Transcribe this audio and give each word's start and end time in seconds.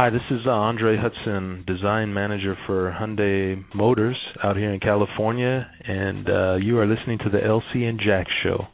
Hi, 0.00 0.08
this 0.08 0.24
is 0.30 0.40
uh, 0.46 0.50
Andre 0.50 0.96
Hudson, 0.96 1.62
design 1.66 2.14
manager 2.14 2.56
for 2.66 2.90
Hyundai 2.90 3.62
Motors 3.74 4.16
out 4.42 4.56
here 4.56 4.72
in 4.72 4.80
California, 4.80 5.70
and 5.84 6.26
uh, 6.26 6.54
you 6.56 6.78
are 6.78 6.86
listening 6.86 7.18
to 7.18 7.28
the 7.28 7.36
LC 7.36 7.84
and 7.84 8.00
Jack 8.00 8.26
Show. 8.42 8.64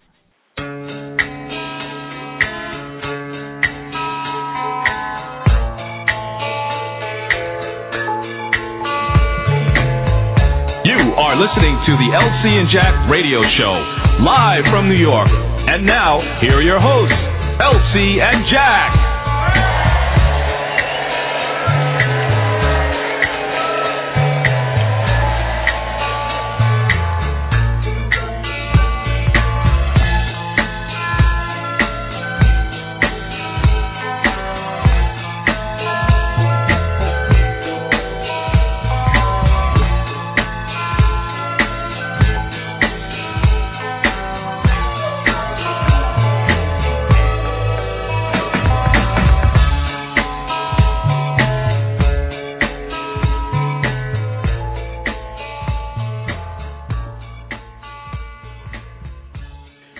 You 10.87 11.03
are 11.11 11.35
listening 11.35 11.75
to 11.75 11.93
the 11.99 12.09
LC 12.15 12.55
and 12.55 12.71
Jack 12.71 13.11
Radio 13.11 13.43
Show, 13.59 13.75
live 14.23 14.63
from 14.71 14.89
New 14.89 14.95
York. 14.95 15.27
And 15.27 15.85
now, 15.85 16.23
here 16.41 16.59
are 16.59 16.63
your 16.63 16.79
hosts, 16.79 17.19
LC 17.59 18.23
and 18.23 18.47
Jack. 18.49 19.06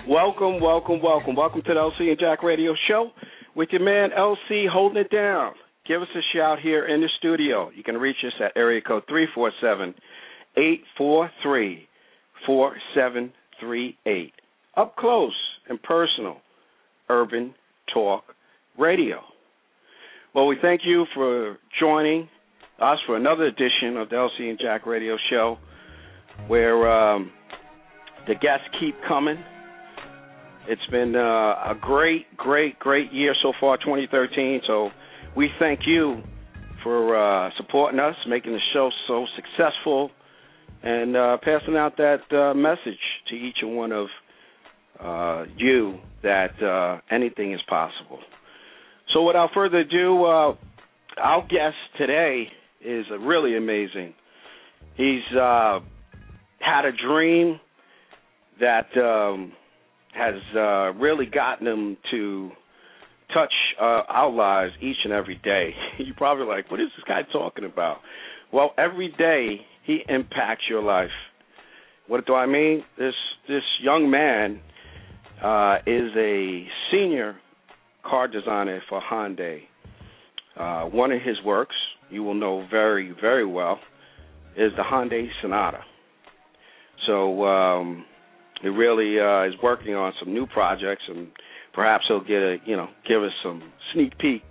Welcome, 0.07 0.61
welcome, 0.61 1.01
welcome. 1.01 1.35
Welcome 1.35 1.63
to 1.63 1.73
the 1.73 1.79
LC 1.79 2.11
and 2.11 2.17
Jack 2.17 2.41
Radio 2.41 2.73
Show 2.87 3.11
with 3.57 3.67
your 3.73 3.81
man 3.81 4.11
LC 4.17 4.69
holding 4.71 5.01
it 5.01 5.11
down. 5.11 5.51
Give 5.85 6.01
us 6.01 6.07
a 6.15 6.21
shout 6.33 6.59
here 6.61 6.87
in 6.87 7.01
the 7.01 7.09
studio. 7.17 7.71
You 7.75 7.83
can 7.83 7.97
reach 7.97 8.15
us 8.25 8.31
at 8.39 8.53
area 8.55 8.79
code 8.79 9.03
347 9.09 9.93
843 10.55 11.87
4738. 12.45 14.33
Up 14.77 14.95
close 14.95 15.35
and 15.67 15.83
personal, 15.83 16.37
Urban 17.09 17.53
Talk 17.93 18.23
Radio. 18.79 19.19
Well, 20.33 20.47
we 20.47 20.55
thank 20.61 20.81
you 20.85 21.05
for 21.13 21.57
joining 21.81 22.29
us 22.79 22.97
for 23.05 23.17
another 23.17 23.43
edition 23.43 23.97
of 23.97 24.07
the 24.07 24.15
LC 24.15 24.49
and 24.51 24.57
Jack 24.57 24.85
Radio 24.85 25.17
Show 25.29 25.57
where 26.47 26.89
um, 26.89 27.29
the 28.25 28.35
guests 28.35 28.67
keep 28.79 28.95
coming 29.05 29.43
it's 30.67 30.85
been 30.91 31.15
uh, 31.15 31.19
a 31.71 31.75
great, 31.79 32.35
great, 32.35 32.77
great 32.79 33.13
year 33.13 33.33
so 33.41 33.53
far, 33.59 33.77
2013. 33.77 34.61
So 34.67 34.89
we 35.35 35.49
thank 35.59 35.81
you 35.85 36.21
for 36.83 37.15
uh, 37.15 37.49
supporting 37.57 37.99
us, 37.99 38.15
making 38.27 38.51
the 38.51 38.59
show 38.73 38.89
so 39.07 39.25
successful, 39.35 40.11
and 40.83 41.15
uh, 41.15 41.37
passing 41.41 41.75
out 41.77 41.97
that 41.97 42.21
uh, 42.31 42.53
message 42.53 42.99
to 43.29 43.35
each 43.35 43.57
and 43.61 43.75
one 43.77 43.91
of 43.91 44.07
uh, 44.99 45.45
you 45.55 45.99
that 46.23 46.61
uh, 46.61 46.99
anything 47.13 47.53
is 47.53 47.61
possible. 47.69 48.19
So 49.13 49.23
without 49.23 49.51
further 49.53 49.79
ado, 49.79 50.25
our 50.25 51.41
guest 51.49 51.75
today 51.97 52.47
is 52.83 53.05
really 53.21 53.55
amazing. 53.55 54.13
He's 54.95 55.23
had 55.31 56.85
a 56.85 56.91
dream 56.91 57.59
that 58.59 58.87
um, 58.97 59.53
has 60.17 60.35
uh, 60.55 60.93
really 60.99 61.25
gotten 61.25 61.67
him 61.67 61.97
to 62.11 62.51
touch 63.33 63.53
uh, 63.79 64.03
our 64.07 64.31
lives 64.31 64.73
each 64.81 64.97
and 65.03 65.13
every 65.13 65.39
day. 65.43 65.71
You're 65.97 66.15
probably 66.15 66.45
like, 66.45 66.71
what 66.71 66.79
is 66.79 66.87
this 66.95 67.03
guy 67.07 67.21
talking 67.31 67.65
about? 67.65 67.97
Well, 68.51 68.71
every 68.77 69.13
day 69.17 69.61
he 69.85 69.99
impacts 70.07 70.63
your 70.69 70.81
life. 70.81 71.09
What 72.07 72.25
do 72.25 72.33
I 72.33 72.45
mean? 72.45 72.83
This 72.97 73.13
this 73.49 73.63
young 73.81 74.09
man 74.09 74.61
uh, 75.43 75.79
is 75.85 76.11
a 76.17 76.65
senior 76.91 77.35
car 78.03 78.29
designer 78.29 78.81
for 78.87 79.01
Hyundai. 79.01 79.59
Uh, 80.57 80.85
one 80.85 81.11
of 81.11 81.21
his 81.21 81.35
works, 81.45 81.75
you 82.09 82.23
will 82.23 82.33
know 82.33 82.65
very 82.71 83.13
very 83.19 83.45
well, 83.45 83.79
is 84.55 84.71
the 84.77 84.83
Hyundai 84.83 85.27
Sonata. 85.41 85.81
So 87.05 87.43
um, 87.43 88.05
he 88.61 88.69
really 88.69 89.19
uh, 89.19 89.47
is 89.47 89.53
working 89.61 89.95
on 89.95 90.13
some 90.19 90.33
new 90.33 90.47
projects, 90.47 91.03
and 91.07 91.27
perhaps 91.73 92.05
he'll 92.07 92.21
get 92.21 92.41
a 92.41 92.57
you 92.65 92.75
know 92.75 92.87
give 93.07 93.21
us 93.23 93.31
some 93.43 93.61
sneak 93.93 94.17
peek 94.17 94.41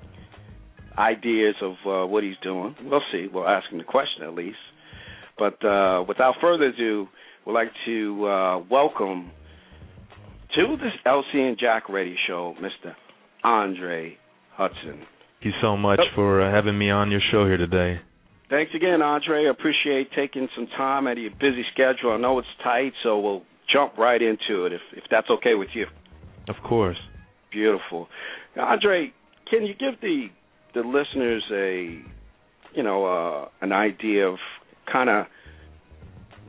ideas 0.99 1.55
of 1.63 1.75
uh, 1.87 2.07
what 2.07 2.23
he's 2.23 2.37
doing. 2.43 2.75
We'll 2.85 3.03
see. 3.13 3.27
We'll 3.33 3.49
ask 3.49 3.71
him 3.71 3.79
the 3.79 3.85
question 3.85 4.23
at 4.23 4.35
least. 4.35 4.57
But 5.39 5.63
uh, 5.65 6.05
without 6.09 6.37
further 6.41 6.67
ado, 6.67 7.07
we'd 7.47 7.53
like 7.53 7.71
to 7.85 8.27
uh, 8.27 8.59
welcome 8.71 9.31
to 10.55 10.77
this 10.79 10.93
LC 11.07 11.35
and 11.35 11.59
Jack 11.59 11.89
Radio 11.89 12.15
Show, 12.27 12.55
Mr. 12.61 12.95
Andre 13.45 14.17
Hudson. 14.55 15.05
Thank 15.43 15.43
you 15.43 15.53
so 15.61 15.77
much 15.77 16.01
for 16.15 16.41
uh, 16.41 16.51
having 16.51 16.79
me 16.79 16.91
on 16.91 17.11
your 17.11 17.21
show 17.31 17.45
here 17.45 17.59
today. 17.59 18.01
Thanks 18.49 18.73
again, 18.75 19.03
Andre. 19.03 19.47
I 19.47 19.51
appreciate 19.51 20.09
taking 20.17 20.49
some 20.57 20.67
time 20.77 21.07
out 21.07 21.13
of 21.13 21.19
your 21.19 21.33
busy 21.33 21.65
schedule. 21.73 22.13
I 22.13 22.17
know 22.17 22.39
it's 22.39 22.49
tight, 22.63 22.93
so 23.03 23.19
we'll 23.19 23.43
jump 23.73 23.97
right 23.99 24.21
into 24.21 24.67
it 24.67 24.73
if 24.73 24.81
if 24.93 25.05
that's 25.11 25.29
okay 25.31 25.55
with 25.55 25.71
you. 25.75 25.87
Of 26.49 26.57
course. 26.63 26.99
Beautiful. 27.51 28.09
Now, 28.57 28.67
Andre, 28.67 29.13
can 29.51 29.65
you 29.65 29.75
give 29.75 30.01
the 30.01 30.29
the 30.75 30.81
listeners 30.81 31.45
a 31.53 32.01
you 32.75 32.83
know 32.83 33.07
uh, 33.07 33.49
an 33.61 33.73
idea 33.73 34.29
of 34.29 34.39
kind 34.91 35.09
of 35.09 35.27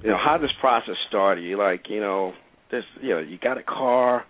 you 0.04 0.10
know 0.10 0.18
how 0.18 0.38
this 0.38 0.52
process 0.60 0.96
started? 1.08 1.44
You 1.44 1.58
like 1.58 1.86
you 1.90 2.00
know 2.00 2.34
this 2.72 2.84
you 3.02 3.10
know 3.10 3.20
you 3.20 3.38
got 3.38 3.58
a 3.58 3.64
car 3.64 4.26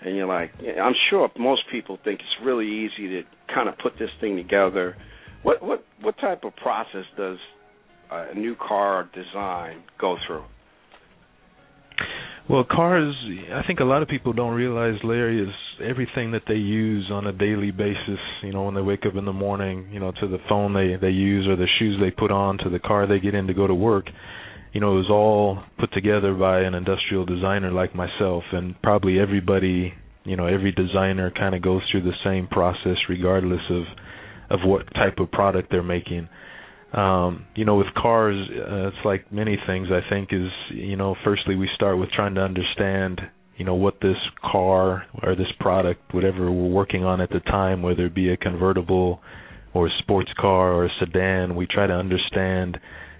and 0.00 0.16
you're 0.16 0.26
like 0.26 0.52
I'm 0.60 0.94
sure 1.10 1.30
most 1.38 1.62
people 1.70 1.98
think 2.02 2.20
it's 2.20 2.44
really 2.46 2.66
easy 2.66 3.08
to 3.08 3.22
kind 3.52 3.68
of 3.68 3.78
put 3.78 3.94
this 3.98 4.10
thing 4.20 4.36
together. 4.36 4.96
What 5.42 5.62
what 5.62 5.84
what 6.00 6.18
type 6.18 6.44
of 6.44 6.54
process 6.56 7.04
does 7.16 7.38
a 8.10 8.34
new 8.34 8.56
car 8.56 9.08
design 9.14 9.82
go 9.98 10.16
through? 10.26 10.44
Well, 12.48 12.62
cars, 12.62 13.12
I 13.52 13.66
think 13.66 13.80
a 13.80 13.84
lot 13.84 14.02
of 14.02 14.08
people 14.08 14.32
don't 14.32 14.54
realize, 14.54 14.94
Larry, 15.02 15.42
is 15.42 15.52
everything 15.82 16.30
that 16.30 16.42
they 16.46 16.54
use 16.54 17.10
on 17.10 17.26
a 17.26 17.32
daily 17.32 17.72
basis. 17.72 18.20
You 18.44 18.52
know, 18.52 18.62
when 18.64 18.74
they 18.74 18.82
wake 18.82 19.04
up 19.04 19.16
in 19.16 19.24
the 19.24 19.32
morning, 19.32 19.88
you 19.90 19.98
know, 19.98 20.12
to 20.20 20.28
the 20.28 20.38
phone 20.48 20.72
they 20.72 20.94
they 20.94 21.12
use 21.12 21.48
or 21.48 21.56
the 21.56 21.66
shoes 21.80 21.98
they 22.00 22.12
put 22.12 22.30
on 22.30 22.58
to 22.58 22.70
the 22.70 22.78
car 22.78 23.08
they 23.08 23.18
get 23.18 23.34
in 23.34 23.48
to 23.48 23.54
go 23.54 23.66
to 23.66 23.74
work. 23.74 24.06
You 24.72 24.80
know, 24.80 24.92
it 24.92 24.98
was 24.98 25.10
all 25.10 25.58
put 25.80 25.92
together 25.92 26.34
by 26.34 26.60
an 26.60 26.74
industrial 26.74 27.24
designer 27.24 27.72
like 27.72 27.96
myself, 27.96 28.44
and 28.52 28.80
probably 28.80 29.18
everybody, 29.18 29.92
you 30.24 30.36
know, 30.36 30.46
every 30.46 30.70
designer 30.70 31.32
kind 31.36 31.56
of 31.56 31.62
goes 31.62 31.82
through 31.90 32.02
the 32.02 32.14
same 32.24 32.46
process, 32.46 32.96
regardless 33.08 33.62
of 33.70 33.82
of 34.50 34.60
what 34.64 34.86
type 34.94 35.18
of 35.18 35.32
product 35.32 35.72
they're 35.72 35.82
making 35.82 36.28
um 36.92 37.44
you 37.54 37.64
know 37.64 37.76
with 37.76 37.86
cars 37.96 38.36
uh, 38.50 38.88
it's 38.88 39.04
like 39.04 39.30
many 39.32 39.58
things 39.66 39.88
i 39.90 40.08
think 40.08 40.28
is 40.32 40.50
you 40.70 40.96
know 40.96 41.16
firstly 41.24 41.56
we 41.56 41.68
start 41.74 41.98
with 41.98 42.10
trying 42.10 42.34
to 42.34 42.40
understand 42.40 43.20
you 43.56 43.64
know 43.64 43.74
what 43.74 43.94
this 44.00 44.16
car 44.40 45.04
or 45.22 45.34
this 45.34 45.50
product 45.58 46.00
whatever 46.14 46.50
we're 46.50 46.68
working 46.68 47.04
on 47.04 47.20
at 47.20 47.30
the 47.30 47.40
time 47.40 47.82
whether 47.82 48.06
it 48.06 48.14
be 48.14 48.30
a 48.30 48.36
convertible 48.36 49.20
or 49.74 49.88
a 49.88 49.90
sports 49.98 50.30
car 50.38 50.72
or 50.72 50.86
a 50.86 50.90
sedan 51.00 51.56
we 51.56 51.66
try 51.66 51.86
to 51.86 51.92
understand 51.92 52.78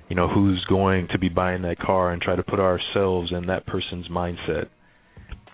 you 0.09 0.15
know 0.15 0.29
who's 0.29 0.65
going 0.69 1.09
to 1.13 1.19
be 1.19 1.29
buying 1.29 1.63
that 1.63 1.79
car 1.79 2.13
and 2.13 2.23
try 2.23 2.37
to 2.37 2.43
put 2.43 2.61
ourselves 2.61 3.33
in 3.33 3.47
that 3.47 3.67
person's 3.67 4.09
mindset. 4.09 4.67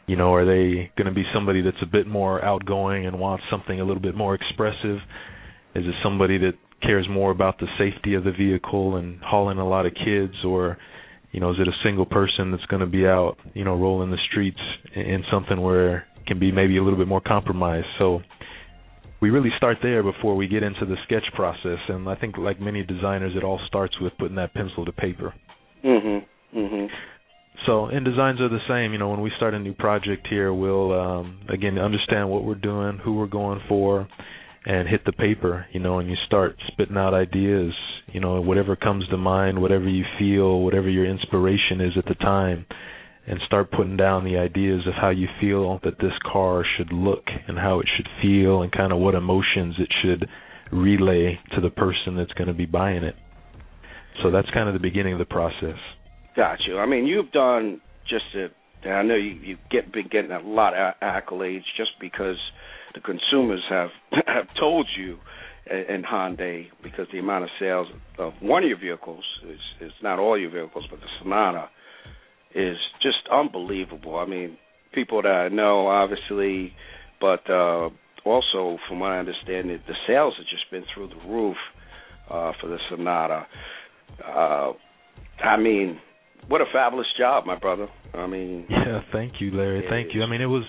You 0.07 0.17
know 0.17 0.35
are 0.35 0.45
they 0.45 0.91
going 0.97 1.07
to 1.07 1.15
be 1.15 1.25
somebody 1.35 1.63
that's 1.63 1.83
a 1.83 1.87
bit 1.87 2.07
more 2.07 2.45
outgoing 2.45 3.07
and 3.07 3.19
wants 3.19 3.45
something 3.51 3.81
a 3.81 3.85
little 3.85 4.03
bit 4.03 4.15
more 4.15 4.35
expressive? 4.35 4.99
Is 5.75 5.85
it 5.87 5.95
somebody 6.03 6.39
that 6.39 6.53
cares 6.83 7.07
more 7.11 7.31
about 7.31 7.59
the 7.59 7.67
safety 7.79 8.15
of 8.15 8.25
the 8.25 8.33
vehicle 8.33 8.97
and 8.97 9.21
hauling 9.21 9.59
a 9.59 9.69
lot 9.69 9.87
of 9.87 9.93
kids 9.95 10.35
or 10.45 10.79
you 11.33 11.41
know 11.41 11.51
is 11.51 11.57
it 11.61 11.69
a 11.69 11.73
single 11.85 12.07
person 12.07 12.51
that's 12.51 12.65
going 12.67 12.81
to 12.81 12.87
be 12.87 13.07
out 13.07 13.37
you 13.55 13.65
know 13.65 13.75
rolling 13.77 14.11
the 14.11 14.19
streets 14.31 14.61
in 14.95 15.23
something 15.31 15.61
where 15.61 15.99
it 15.99 16.27
can 16.27 16.39
be 16.39 16.53
maybe 16.53 16.77
a 16.79 16.83
little 16.83 16.99
bit 16.99 17.09
more 17.09 17.21
compromised? 17.21 17.87
So 17.99 18.21
we 19.21 19.31
really 19.31 19.51
start 19.57 19.79
there 19.83 20.03
before 20.03 20.35
we 20.35 20.49
get 20.49 20.63
into 20.63 20.85
the 20.85 20.97
sketch 21.05 21.25
process 21.35 21.79
and 21.89 22.09
i 22.09 22.17
think 22.17 22.37
like 22.37 22.61
many 22.61 22.83
designers 22.83 23.33
it 23.37 23.45
all 23.45 23.61
starts 23.69 23.95
with 24.01 24.13
putting 24.19 24.37
that 24.37 24.53
pencil 24.53 24.85
to 24.85 24.93
paper. 24.93 25.33
Mhm 25.85 26.25
mhm 26.55 26.89
so 27.67 27.87
and 27.87 28.05
designs 28.05 28.41
are 28.41 28.49
the 28.49 28.59
same 28.69 28.93
you 28.93 28.99
know 28.99 29.09
when 29.11 29.21
we 29.21 29.31
start 29.37 29.55
a 29.55 29.59
new 29.59 29.73
project 29.75 30.27
here 30.29 30.53
we'll 30.53 30.93
um 30.99 31.41
again 31.49 31.79
understand 31.79 32.29
what 32.29 32.45
we're 32.45 32.55
doing 32.55 32.99
who 33.05 33.15
we're 33.15 33.27
going 33.27 33.61
for 33.69 34.09
and 34.65 34.89
hit 34.89 35.05
the 35.05 35.13
paper, 35.13 35.67
you 35.73 35.81
know, 35.81 35.99
and 35.99 36.09
you 36.09 36.17
start 36.27 36.57
spitting 36.69 36.97
out 36.97 37.15
ideas, 37.15 37.73
you 38.13 38.21
know, 38.21 38.41
whatever 38.41 38.77
comes 38.77 39.07
to 39.09 39.17
mind, 39.17 39.61
whatever 39.61 39.89
you 39.89 40.05
feel, 40.19 40.61
whatever 40.61 40.89
your 40.89 41.05
inspiration 41.05 41.81
is 41.81 41.93
at 41.97 42.05
the 42.05 42.15
time, 42.15 42.65
and 43.27 43.41
start 43.47 43.71
putting 43.71 43.97
down 43.97 44.25
the 44.25 44.37
ideas 44.37 44.87
of 44.87 44.95
how 44.95 45.11
you 45.11 45.29
feel 45.41 45.81
that 45.85 45.99
this 45.99 46.13
car 46.31 46.65
should 46.77 46.93
look 46.93 47.25
and 47.49 47.59
how 47.59 47.81
it 47.81 47.87
should 47.97 48.09
feel 48.21 48.63
and 48.63 48.73
kind 48.73 48.93
of 48.93 48.99
what 48.99 49.15
emotions 49.15 49.75
it 49.79 49.89
should 50.03 50.29
relay 50.73 51.39
to 51.55 51.61
the 51.61 51.71
person 51.71 52.17
that's 52.17 52.33
going 52.33 52.49
to 52.49 52.55
be 52.55 52.67
buying 52.67 53.05
it. 53.05 53.15
So 54.23 54.31
that's 54.31 54.49
kind 54.51 54.69
of 54.69 54.75
the 54.75 54.81
beginning 54.81 55.13
of 55.13 55.19
the 55.19 55.25
process. 55.25 55.79
Got 56.37 56.59
you. 56.67 56.79
I 56.79 56.87
mean, 56.87 57.07
you've 57.07 57.33
done 57.33 57.81
just 58.09 58.25
a. 58.35 58.49
I 58.89 59.03
know 59.03 59.15
you 59.15 59.39
you 59.43 59.57
get 59.71 59.93
been 59.93 60.09
getting 60.11 60.33
a 60.33 60.41
lot 60.41 60.75
of 60.75 60.95
accolades 61.01 61.63
just 61.77 61.91
because 62.01 62.37
the 62.95 63.01
consumers 63.01 63.63
have 63.69 63.91
have 64.27 64.47
told 64.59 64.87
you 64.97 65.19
in 65.67 66.03
Hyundai 66.03 66.67
because 66.83 67.07
the 67.13 67.19
amount 67.19 67.45
of 67.45 67.51
sales 67.61 67.87
of 68.19 68.33
one 68.41 68.65
of 68.65 68.69
your 68.69 68.79
vehicles 68.79 69.25
is 69.49 69.61
is 69.81 69.93
not 70.03 70.19
all 70.19 70.39
your 70.39 70.51
vehicles, 70.51 70.85
but 70.91 71.01
the 71.01 71.07
Sonata 71.21 71.69
is 72.55 72.77
just 73.01 73.29
unbelievable. 73.33 74.17
I 74.17 74.27
mean, 74.27 74.59
people 74.93 75.23
that 75.23 75.29
I 75.29 75.49
know, 75.49 75.87
obviously, 75.89 76.73
but 77.21 77.49
uh, 77.49 77.91
also 78.25 78.79
from 78.89 79.01
what 79.01 79.13
I 79.13 79.19
understand, 79.19 79.71
it, 79.71 79.83
the 79.87 79.95
sales 80.07 80.35
have 80.37 80.47
just 80.47 80.71
been 80.71 80.85
through 80.95 81.09
the 81.09 81.29
roof 81.29 81.57
uh, 82.31 82.53
for 82.61 82.69
the 82.69 82.79
Sonata. 82.91 83.47
Uh, 84.25 84.73
I 85.43 85.57
mean, 85.57 85.99
what 86.49 86.61
a 86.61 86.65
fabulous 86.73 87.07
job, 87.19 87.47
my 87.47 87.59
brother. 87.59 87.89
I 88.15 88.27
mean, 88.27 88.67
yeah, 88.71 89.01
thank 89.13 89.35
you, 89.41 89.51
Larry. 89.53 89.85
Thank 89.89 90.15
you. 90.15 90.23
I 90.23 90.27
mean, 90.27 90.41
it 90.41 90.47
was 90.47 90.65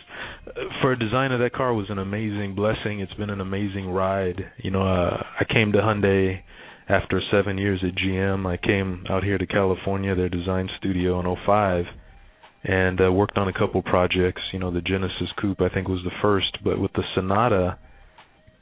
for 0.82 0.92
a 0.92 1.00
designer 1.00 1.38
that 1.40 1.54
car 1.54 1.74
was 1.74 1.88
an 1.90 2.00
amazing 2.00 2.56
blessing. 2.56 3.00
It's 3.00 3.14
been 3.14 3.30
an 3.30 3.42
amazing 3.42 3.90
ride. 3.90 4.42
You 4.58 4.72
know, 4.72 4.82
uh, 4.82 5.24
I 5.40 5.46
came 5.52 5.72
to 5.74 5.80
Hyundai 5.80 6.40
after 6.90 7.22
7 7.32 7.58
years 7.58 7.84
at 7.88 7.96
GM. 7.96 8.46
I 8.46 8.58
came 8.58 9.06
out 9.10 9.24
here 9.24 9.38
to 9.38 9.46
California, 9.46 10.16
their 10.16 10.30
design 10.30 10.70
studio 10.80 11.20
in 11.20 11.36
'05 11.46 11.86
and 12.66 13.02
uh, 13.02 13.12
worked 13.12 13.38
on 13.38 13.50
a 13.50 13.54
couple 13.54 13.82
projects. 13.82 14.42
You 14.54 14.60
know, 14.60 14.72
the 14.72 14.82
Genesis 14.82 15.28
Coupe 15.42 15.62
I 15.62 15.70
think 15.70 15.88
was 15.88 16.02
the 16.04 16.16
first, 16.22 16.58
but 16.64 16.80
with 16.80 16.94
the 16.94 17.04
Sonata 17.14 17.78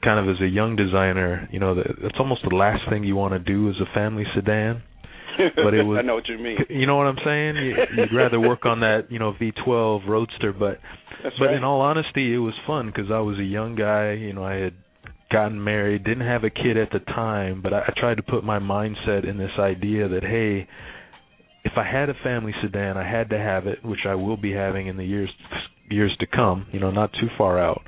kind 0.02 0.18
of 0.18 0.34
as 0.34 0.40
a 0.42 0.48
young 0.48 0.74
designer, 0.74 1.48
you 1.52 1.60
know, 1.60 1.76
that's 1.76 2.18
almost 2.18 2.42
the 2.48 2.56
last 2.56 2.82
thing 2.90 3.04
you 3.04 3.14
want 3.14 3.32
to 3.34 3.38
do 3.38 3.68
as 3.68 3.76
a 3.80 3.94
family 3.94 4.24
sedan 4.34 4.82
but 5.56 5.74
it 5.74 5.82
was. 5.86 5.98
I 5.98 6.06
know 6.06 6.14
what 6.14 6.28
you 6.28 6.38
mean. 6.38 6.58
You 6.68 6.86
know 6.86 6.96
what 6.96 7.06
I'm 7.06 7.18
saying? 7.24 7.56
You, 7.56 7.74
would 7.98 8.14
rather 8.16 8.40
work 8.40 8.64
on 8.64 8.80
that, 8.80 9.06
you 9.10 9.18
know, 9.18 9.32
V12 9.40 10.08
Roadster, 10.08 10.52
but 10.52 10.78
That's 11.22 11.36
but 11.38 11.46
right. 11.46 11.56
in 11.56 11.64
all 11.64 11.80
honesty, 11.80 12.34
it 12.34 12.38
was 12.38 12.54
fun 12.66 12.86
because 12.86 13.10
I 13.10 13.20
was 13.20 13.38
a 13.38 13.44
young 13.44 13.74
guy. 13.74 14.12
You 14.12 14.32
know, 14.32 14.44
I 14.44 14.54
had 14.54 14.74
gotten 15.30 15.62
married, 15.62 16.04
didn't 16.04 16.26
have 16.26 16.44
a 16.44 16.50
kid 16.50 16.76
at 16.76 16.90
the 16.90 17.00
time, 17.00 17.62
but 17.62 17.72
I, 17.72 17.80
I 17.80 17.92
tried 17.96 18.16
to 18.16 18.22
put 18.22 18.44
my 18.44 18.58
mindset 18.58 19.28
in 19.28 19.38
this 19.38 19.52
idea 19.58 20.08
that 20.08 20.22
hey, 20.22 20.68
if 21.64 21.72
I 21.76 21.84
had 21.84 22.08
a 22.08 22.14
family 22.22 22.52
sedan, 22.62 22.96
I 22.96 23.08
had 23.08 23.30
to 23.30 23.38
have 23.38 23.66
it, 23.66 23.84
which 23.84 24.00
I 24.06 24.14
will 24.14 24.36
be 24.36 24.52
having 24.52 24.88
in 24.88 24.96
the 24.96 25.04
years 25.04 25.30
years 25.90 26.14
to 26.20 26.26
come. 26.26 26.66
You 26.72 26.80
know, 26.80 26.90
not 26.90 27.12
too 27.12 27.28
far 27.38 27.58
out 27.58 27.82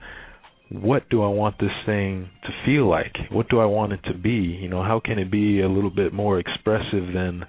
what 0.82 1.08
do 1.08 1.22
I 1.22 1.28
want 1.28 1.58
this 1.58 1.70
thing 1.86 2.30
to 2.42 2.48
feel 2.66 2.88
like? 2.88 3.14
What 3.30 3.48
do 3.48 3.60
I 3.60 3.64
want 3.64 3.92
it 3.92 4.00
to 4.04 4.14
be? 4.14 4.58
You 4.60 4.68
know, 4.68 4.82
how 4.82 5.00
can 5.04 5.18
it 5.18 5.30
be 5.30 5.60
a 5.60 5.68
little 5.68 5.90
bit 5.90 6.12
more 6.12 6.40
expressive 6.40 7.12
than 7.14 7.44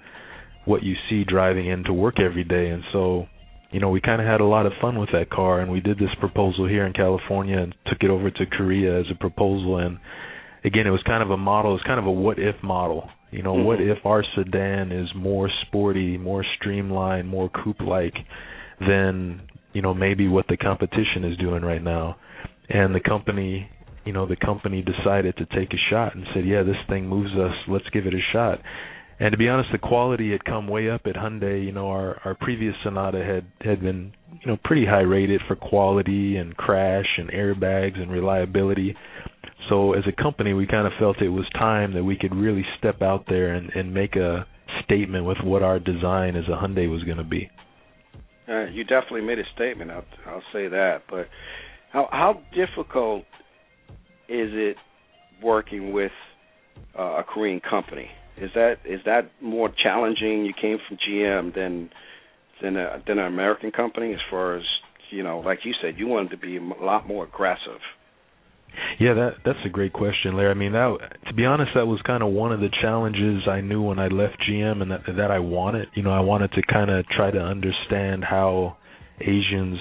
what 0.64 0.84
you 0.84 0.94
see 1.10 1.24
driving 1.24 1.66
into 1.66 1.92
work 1.92 2.20
every 2.20 2.44
day? 2.44 2.68
And 2.68 2.84
so, 2.92 3.26
you 3.72 3.80
know, 3.80 3.90
we 3.90 4.00
kind 4.00 4.20
of 4.20 4.28
had 4.28 4.40
a 4.40 4.44
lot 4.44 4.66
of 4.66 4.72
fun 4.80 4.98
with 4.98 5.10
that 5.12 5.30
car, 5.30 5.60
and 5.60 5.72
we 5.72 5.80
did 5.80 5.98
this 5.98 6.14
proposal 6.20 6.68
here 6.68 6.86
in 6.86 6.92
California 6.92 7.58
and 7.58 7.74
took 7.86 7.98
it 8.02 8.10
over 8.10 8.30
to 8.30 8.46
Korea 8.46 9.00
as 9.00 9.06
a 9.10 9.16
proposal. 9.16 9.78
And 9.78 9.98
again, 10.64 10.86
it 10.86 10.90
was 10.90 11.02
kind 11.04 11.22
of 11.22 11.30
a 11.30 11.36
model. 11.36 11.74
It's 11.74 11.84
kind 11.84 11.98
of 11.98 12.06
a 12.06 12.12
what 12.12 12.38
if 12.38 12.56
model. 12.62 13.10
You 13.32 13.42
know, 13.42 13.54
mm-hmm. 13.54 13.64
what 13.64 13.80
if 13.80 13.98
our 14.04 14.24
sedan 14.36 14.92
is 14.92 15.08
more 15.16 15.50
sporty, 15.66 16.16
more 16.16 16.44
streamlined, 16.58 17.28
more 17.28 17.50
coupe-like 17.50 18.14
than 18.80 19.42
you 19.72 19.82
know 19.82 19.92
maybe 19.92 20.28
what 20.28 20.46
the 20.48 20.56
competition 20.56 21.24
is 21.24 21.36
doing 21.38 21.62
right 21.62 21.82
now? 21.82 22.16
And 22.68 22.94
the 22.94 23.00
company 23.00 23.70
you 24.04 24.12
know 24.12 24.26
the 24.26 24.36
company 24.36 24.82
decided 24.82 25.36
to 25.36 25.46
take 25.46 25.72
a 25.72 25.90
shot 25.90 26.14
and 26.14 26.24
said 26.34 26.46
yeah 26.46 26.62
this 26.62 26.76
thing 26.88 27.08
moves 27.08 27.32
us. 27.32 27.54
Let's 27.68 27.88
give 27.92 28.06
it 28.06 28.14
a 28.14 28.20
shot. 28.32 28.60
And 29.18 29.32
to 29.32 29.38
be 29.38 29.48
honest 29.48 29.70
the 29.72 29.78
quality 29.78 30.32
had 30.32 30.44
come 30.44 30.68
way 30.68 30.90
up 30.90 31.02
at 31.06 31.14
Hyundai. 31.14 31.64
You 31.64 31.72
know 31.72 31.88
our 31.88 32.20
our 32.24 32.34
previous 32.34 32.74
Sonata 32.82 33.24
had 33.24 33.46
had 33.68 33.80
been 33.80 34.12
you 34.40 34.46
know 34.46 34.58
pretty 34.64 34.86
high 34.86 35.00
rated 35.00 35.40
for 35.48 35.56
quality 35.56 36.36
and 36.36 36.56
crash 36.56 37.18
and 37.18 37.30
airbags 37.30 38.00
and 38.00 38.10
reliability. 38.10 38.94
So 39.68 39.94
as 39.94 40.04
a 40.06 40.22
company 40.22 40.54
we 40.54 40.66
kind 40.66 40.86
of 40.86 40.92
felt 40.98 41.20
it 41.20 41.28
was 41.28 41.46
time 41.54 41.94
that 41.94 42.04
we 42.04 42.16
could 42.16 42.34
really 42.34 42.64
step 42.78 43.02
out 43.02 43.24
there 43.28 43.54
and 43.54 43.70
and 43.70 43.92
make 43.92 44.16
a 44.16 44.46
statement 44.84 45.24
with 45.24 45.38
what 45.42 45.62
our 45.62 45.78
design 45.78 46.36
as 46.36 46.44
a 46.44 46.56
Hyundai 46.56 46.90
was 46.90 47.02
going 47.04 47.16
to 47.16 47.24
be. 47.24 47.50
Uh, 48.48 48.66
you 48.66 48.84
definitely 48.84 49.22
made 49.22 49.38
a 49.38 49.44
statement 49.54 49.90
I'll 49.90 50.04
I'll 50.26 50.42
say 50.52 50.68
that. 50.68 51.02
But 51.10 51.28
how 51.96 52.08
how 52.12 52.40
difficult 52.54 53.24
is 54.28 54.50
it 54.52 54.76
working 55.42 55.92
with 55.92 56.12
uh, 56.98 57.20
a 57.20 57.24
Korean 57.24 57.60
company? 57.60 58.08
Is 58.36 58.50
that 58.54 58.74
is 58.84 59.00
that 59.06 59.30
more 59.40 59.70
challenging? 59.82 60.44
You 60.44 60.52
came 60.60 60.76
from 60.86 60.98
GM 60.98 61.54
than 61.54 61.90
than 62.62 62.76
a, 62.76 63.02
than 63.06 63.18
an 63.18 63.26
American 63.26 63.70
company 63.70 64.12
as 64.12 64.20
far 64.30 64.56
as 64.56 64.64
you 65.10 65.22
know, 65.22 65.40
like 65.40 65.60
you 65.64 65.72
said, 65.80 65.94
you 65.96 66.06
wanted 66.06 66.30
to 66.30 66.36
be 66.36 66.58
a 66.58 66.84
lot 66.84 67.06
more 67.06 67.24
aggressive. 67.24 67.80
Yeah, 69.00 69.14
that 69.14 69.30
that's 69.44 69.58
a 69.64 69.70
great 69.70 69.94
question, 69.94 70.36
Larry. 70.36 70.50
I 70.50 70.54
mean, 70.54 70.72
that 70.72 70.98
to 71.28 71.34
be 71.34 71.46
honest, 71.46 71.70
that 71.76 71.86
was 71.86 72.00
kind 72.06 72.22
of 72.22 72.30
one 72.30 72.52
of 72.52 72.60
the 72.60 72.68
challenges 72.82 73.48
I 73.48 73.62
knew 73.62 73.80
when 73.80 73.98
I 73.98 74.08
left 74.08 74.36
GM, 74.46 74.82
and 74.82 74.90
that 74.90 75.00
that 75.16 75.30
I 75.30 75.38
wanted. 75.38 75.88
You 75.94 76.02
know, 76.02 76.12
I 76.12 76.20
wanted 76.20 76.52
to 76.52 76.62
kind 76.70 76.90
of 76.90 77.06
try 77.08 77.30
to 77.30 77.40
understand 77.40 78.22
how 78.22 78.76
Asians 79.18 79.78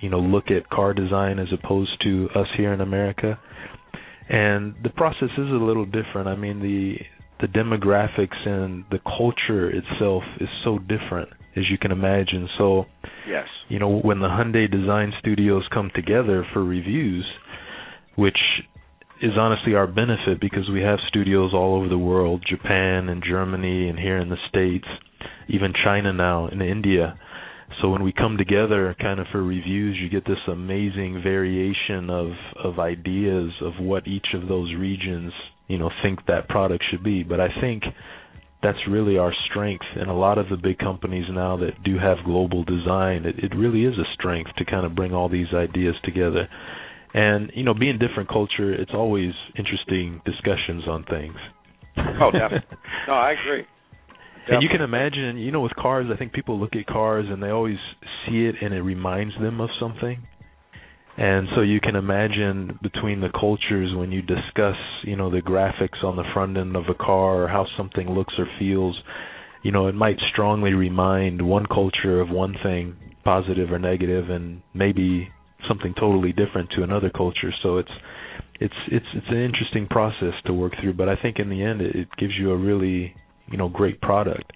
you 0.00 0.08
know 0.08 0.20
look 0.20 0.50
at 0.50 0.68
car 0.70 0.94
design 0.94 1.38
as 1.38 1.48
opposed 1.52 2.02
to 2.02 2.28
us 2.34 2.46
here 2.56 2.72
in 2.72 2.80
America. 2.80 3.38
And 4.28 4.74
the 4.82 4.90
process 4.90 5.30
is 5.38 5.48
a 5.48 5.64
little 5.64 5.86
different. 5.86 6.28
I 6.28 6.36
mean 6.36 6.60
the 6.60 6.96
the 7.40 7.46
demographics 7.46 8.46
and 8.46 8.84
the 8.90 8.98
culture 8.98 9.70
itself 9.70 10.24
is 10.40 10.48
so 10.64 10.78
different 10.78 11.30
as 11.56 11.64
you 11.70 11.78
can 11.78 11.92
imagine. 11.92 12.48
So 12.58 12.84
yes, 13.28 13.46
you 13.68 13.78
know 13.78 14.00
when 14.00 14.20
the 14.20 14.28
Hyundai 14.28 14.70
Design 14.70 15.12
Studios 15.20 15.64
come 15.72 15.90
together 15.94 16.46
for 16.52 16.62
reviews, 16.62 17.26
which 18.16 18.38
is 19.20 19.32
honestly 19.36 19.74
our 19.74 19.86
benefit 19.86 20.40
because 20.40 20.70
we 20.72 20.80
have 20.80 20.98
studios 21.08 21.52
all 21.52 21.76
over 21.76 21.88
the 21.88 21.98
world, 21.98 22.44
Japan 22.48 23.08
and 23.08 23.22
Germany 23.26 23.88
and 23.88 23.98
here 23.98 24.18
in 24.18 24.28
the 24.28 24.36
states, 24.48 24.86
even 25.48 25.72
China 25.84 26.12
now 26.12 26.46
and 26.46 26.62
India. 26.62 27.18
So 27.80 27.90
when 27.90 28.02
we 28.02 28.12
come 28.12 28.36
together 28.36 28.94
kind 29.00 29.20
of 29.20 29.26
for 29.30 29.42
reviews, 29.42 29.96
you 30.00 30.08
get 30.08 30.26
this 30.26 30.38
amazing 30.48 31.20
variation 31.22 32.10
of 32.10 32.32
of 32.62 32.78
ideas 32.78 33.52
of 33.62 33.74
what 33.78 34.06
each 34.06 34.28
of 34.34 34.48
those 34.48 34.74
regions, 34.74 35.32
you 35.68 35.78
know, 35.78 35.90
think 36.02 36.20
that 36.26 36.48
product 36.48 36.84
should 36.90 37.04
be. 37.04 37.22
But 37.22 37.40
I 37.40 37.48
think 37.60 37.82
that's 38.62 38.78
really 38.90 39.18
our 39.18 39.32
strength 39.50 39.84
and 39.94 40.10
a 40.10 40.14
lot 40.14 40.38
of 40.38 40.48
the 40.48 40.56
big 40.56 40.78
companies 40.78 41.26
now 41.30 41.56
that 41.58 41.82
do 41.84 41.96
have 41.98 42.18
global 42.24 42.64
design, 42.64 43.24
it, 43.24 43.38
it 43.38 43.56
really 43.56 43.84
is 43.84 43.94
a 43.98 44.14
strength 44.14 44.50
to 44.58 44.64
kind 44.64 44.84
of 44.84 44.96
bring 44.96 45.14
all 45.14 45.28
these 45.28 45.46
ideas 45.54 45.94
together. 46.02 46.48
And, 47.14 47.52
you 47.54 47.62
know, 47.62 47.74
being 47.74 47.98
different 47.98 48.28
culture, 48.28 48.72
it's 48.72 48.90
always 48.92 49.32
interesting 49.56 50.20
discussions 50.26 50.88
on 50.88 51.04
things. 51.04 51.36
Oh, 52.20 52.30
definitely. 52.30 52.76
no, 53.06 53.14
I 53.14 53.32
agree. 53.32 53.64
And 54.50 54.62
you 54.62 54.68
can 54.70 54.80
imagine, 54.80 55.36
you 55.38 55.52
know, 55.52 55.60
with 55.60 55.74
cars, 55.74 56.06
I 56.12 56.16
think 56.16 56.32
people 56.32 56.58
look 56.58 56.74
at 56.74 56.86
cars 56.86 57.26
and 57.28 57.42
they 57.42 57.50
always 57.50 57.78
see 58.26 58.46
it 58.46 58.56
and 58.62 58.72
it 58.72 58.82
reminds 58.82 59.34
them 59.40 59.60
of 59.60 59.68
something. 59.80 60.26
And 61.18 61.48
so 61.56 61.62
you 61.62 61.80
can 61.80 61.96
imagine 61.96 62.78
between 62.80 63.20
the 63.20 63.28
cultures 63.28 63.92
when 63.94 64.12
you 64.12 64.22
discuss, 64.22 64.76
you 65.02 65.16
know, 65.16 65.30
the 65.30 65.42
graphics 65.42 66.04
on 66.04 66.16
the 66.16 66.22
front 66.32 66.56
end 66.56 66.76
of 66.76 66.84
a 66.88 66.94
car 66.94 67.42
or 67.42 67.48
how 67.48 67.66
something 67.76 68.08
looks 68.08 68.34
or 68.38 68.46
feels, 68.58 68.96
you 69.64 69.72
know, 69.72 69.88
it 69.88 69.96
might 69.96 70.16
strongly 70.32 70.74
remind 70.74 71.42
one 71.42 71.66
culture 71.66 72.20
of 72.20 72.30
one 72.30 72.54
thing, 72.62 72.94
positive 73.24 73.72
or 73.72 73.80
negative, 73.80 74.30
and 74.30 74.62
maybe 74.74 75.28
something 75.66 75.92
totally 75.98 76.32
different 76.32 76.70
to 76.76 76.84
another 76.84 77.10
culture. 77.10 77.52
So 77.64 77.78
it's 77.78 77.90
it's 78.60 78.74
it's 78.90 79.06
it's 79.14 79.26
an 79.28 79.42
interesting 79.42 79.88
process 79.88 80.34
to 80.46 80.52
work 80.52 80.74
through, 80.80 80.94
but 80.94 81.08
I 81.08 81.16
think 81.20 81.40
in 81.40 81.50
the 81.50 81.64
end 81.64 81.80
it, 81.80 81.96
it 81.96 82.08
gives 82.16 82.34
you 82.38 82.52
a 82.52 82.56
really 82.56 83.14
you 83.50 83.58
know 83.58 83.68
great 83.68 84.00
product. 84.00 84.52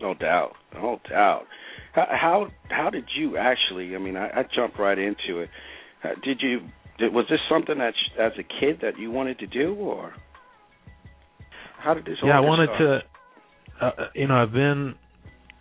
No 0.00 0.14
doubt, 0.14 0.52
no 0.74 1.00
doubt. 1.08 1.46
How 1.92 2.06
how, 2.10 2.46
how 2.70 2.90
did 2.90 3.04
you 3.16 3.36
actually? 3.36 3.94
I 3.94 3.98
mean, 3.98 4.16
I, 4.16 4.28
I 4.28 4.44
jumped 4.54 4.78
right 4.78 4.98
into 4.98 5.40
it. 5.40 5.50
Uh, 6.02 6.08
did 6.24 6.40
you? 6.40 6.60
Did, 6.98 7.12
was 7.12 7.26
this 7.30 7.38
something 7.48 7.78
that 7.78 7.94
as 8.18 8.32
a 8.38 8.42
kid 8.42 8.80
that 8.82 8.98
you 8.98 9.10
wanted 9.10 9.38
to 9.40 9.46
do, 9.46 9.74
or 9.74 10.12
how 11.78 11.94
did 11.94 12.04
this? 12.04 12.16
Yeah, 12.22 12.36
I 12.36 12.40
wanted 12.40 12.70
start? 12.74 13.04
to. 13.80 13.84
Uh, 13.84 13.90
uh, 14.02 14.06
you 14.14 14.26
know, 14.26 14.34
I've 14.34 14.52
been. 14.52 14.94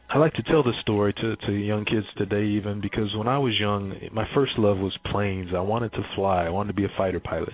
I 0.10 0.18
like 0.18 0.34
to 0.34 0.44
tell 0.44 0.64
the 0.64 0.74
story 0.82 1.14
to 1.14 1.36
to 1.48 1.52
young 1.52 1.86
kids 1.86 2.06
today, 2.18 2.44
even 2.58 2.82
because 2.82 3.16
when 3.16 3.28
I 3.28 3.38
was 3.38 3.54
young, 3.60 3.94
my 4.12 4.26
first 4.34 4.54
love 4.58 4.78
was 4.78 4.98
planes. 5.12 5.50
I 5.56 5.62
wanted 5.62 5.92
to 5.94 6.02
fly. 6.16 6.46
I 6.46 6.50
wanted 6.50 6.70
to 6.70 6.74
be 6.74 6.86
a 6.86 6.92
fighter 6.98 7.20
pilot. 7.20 7.54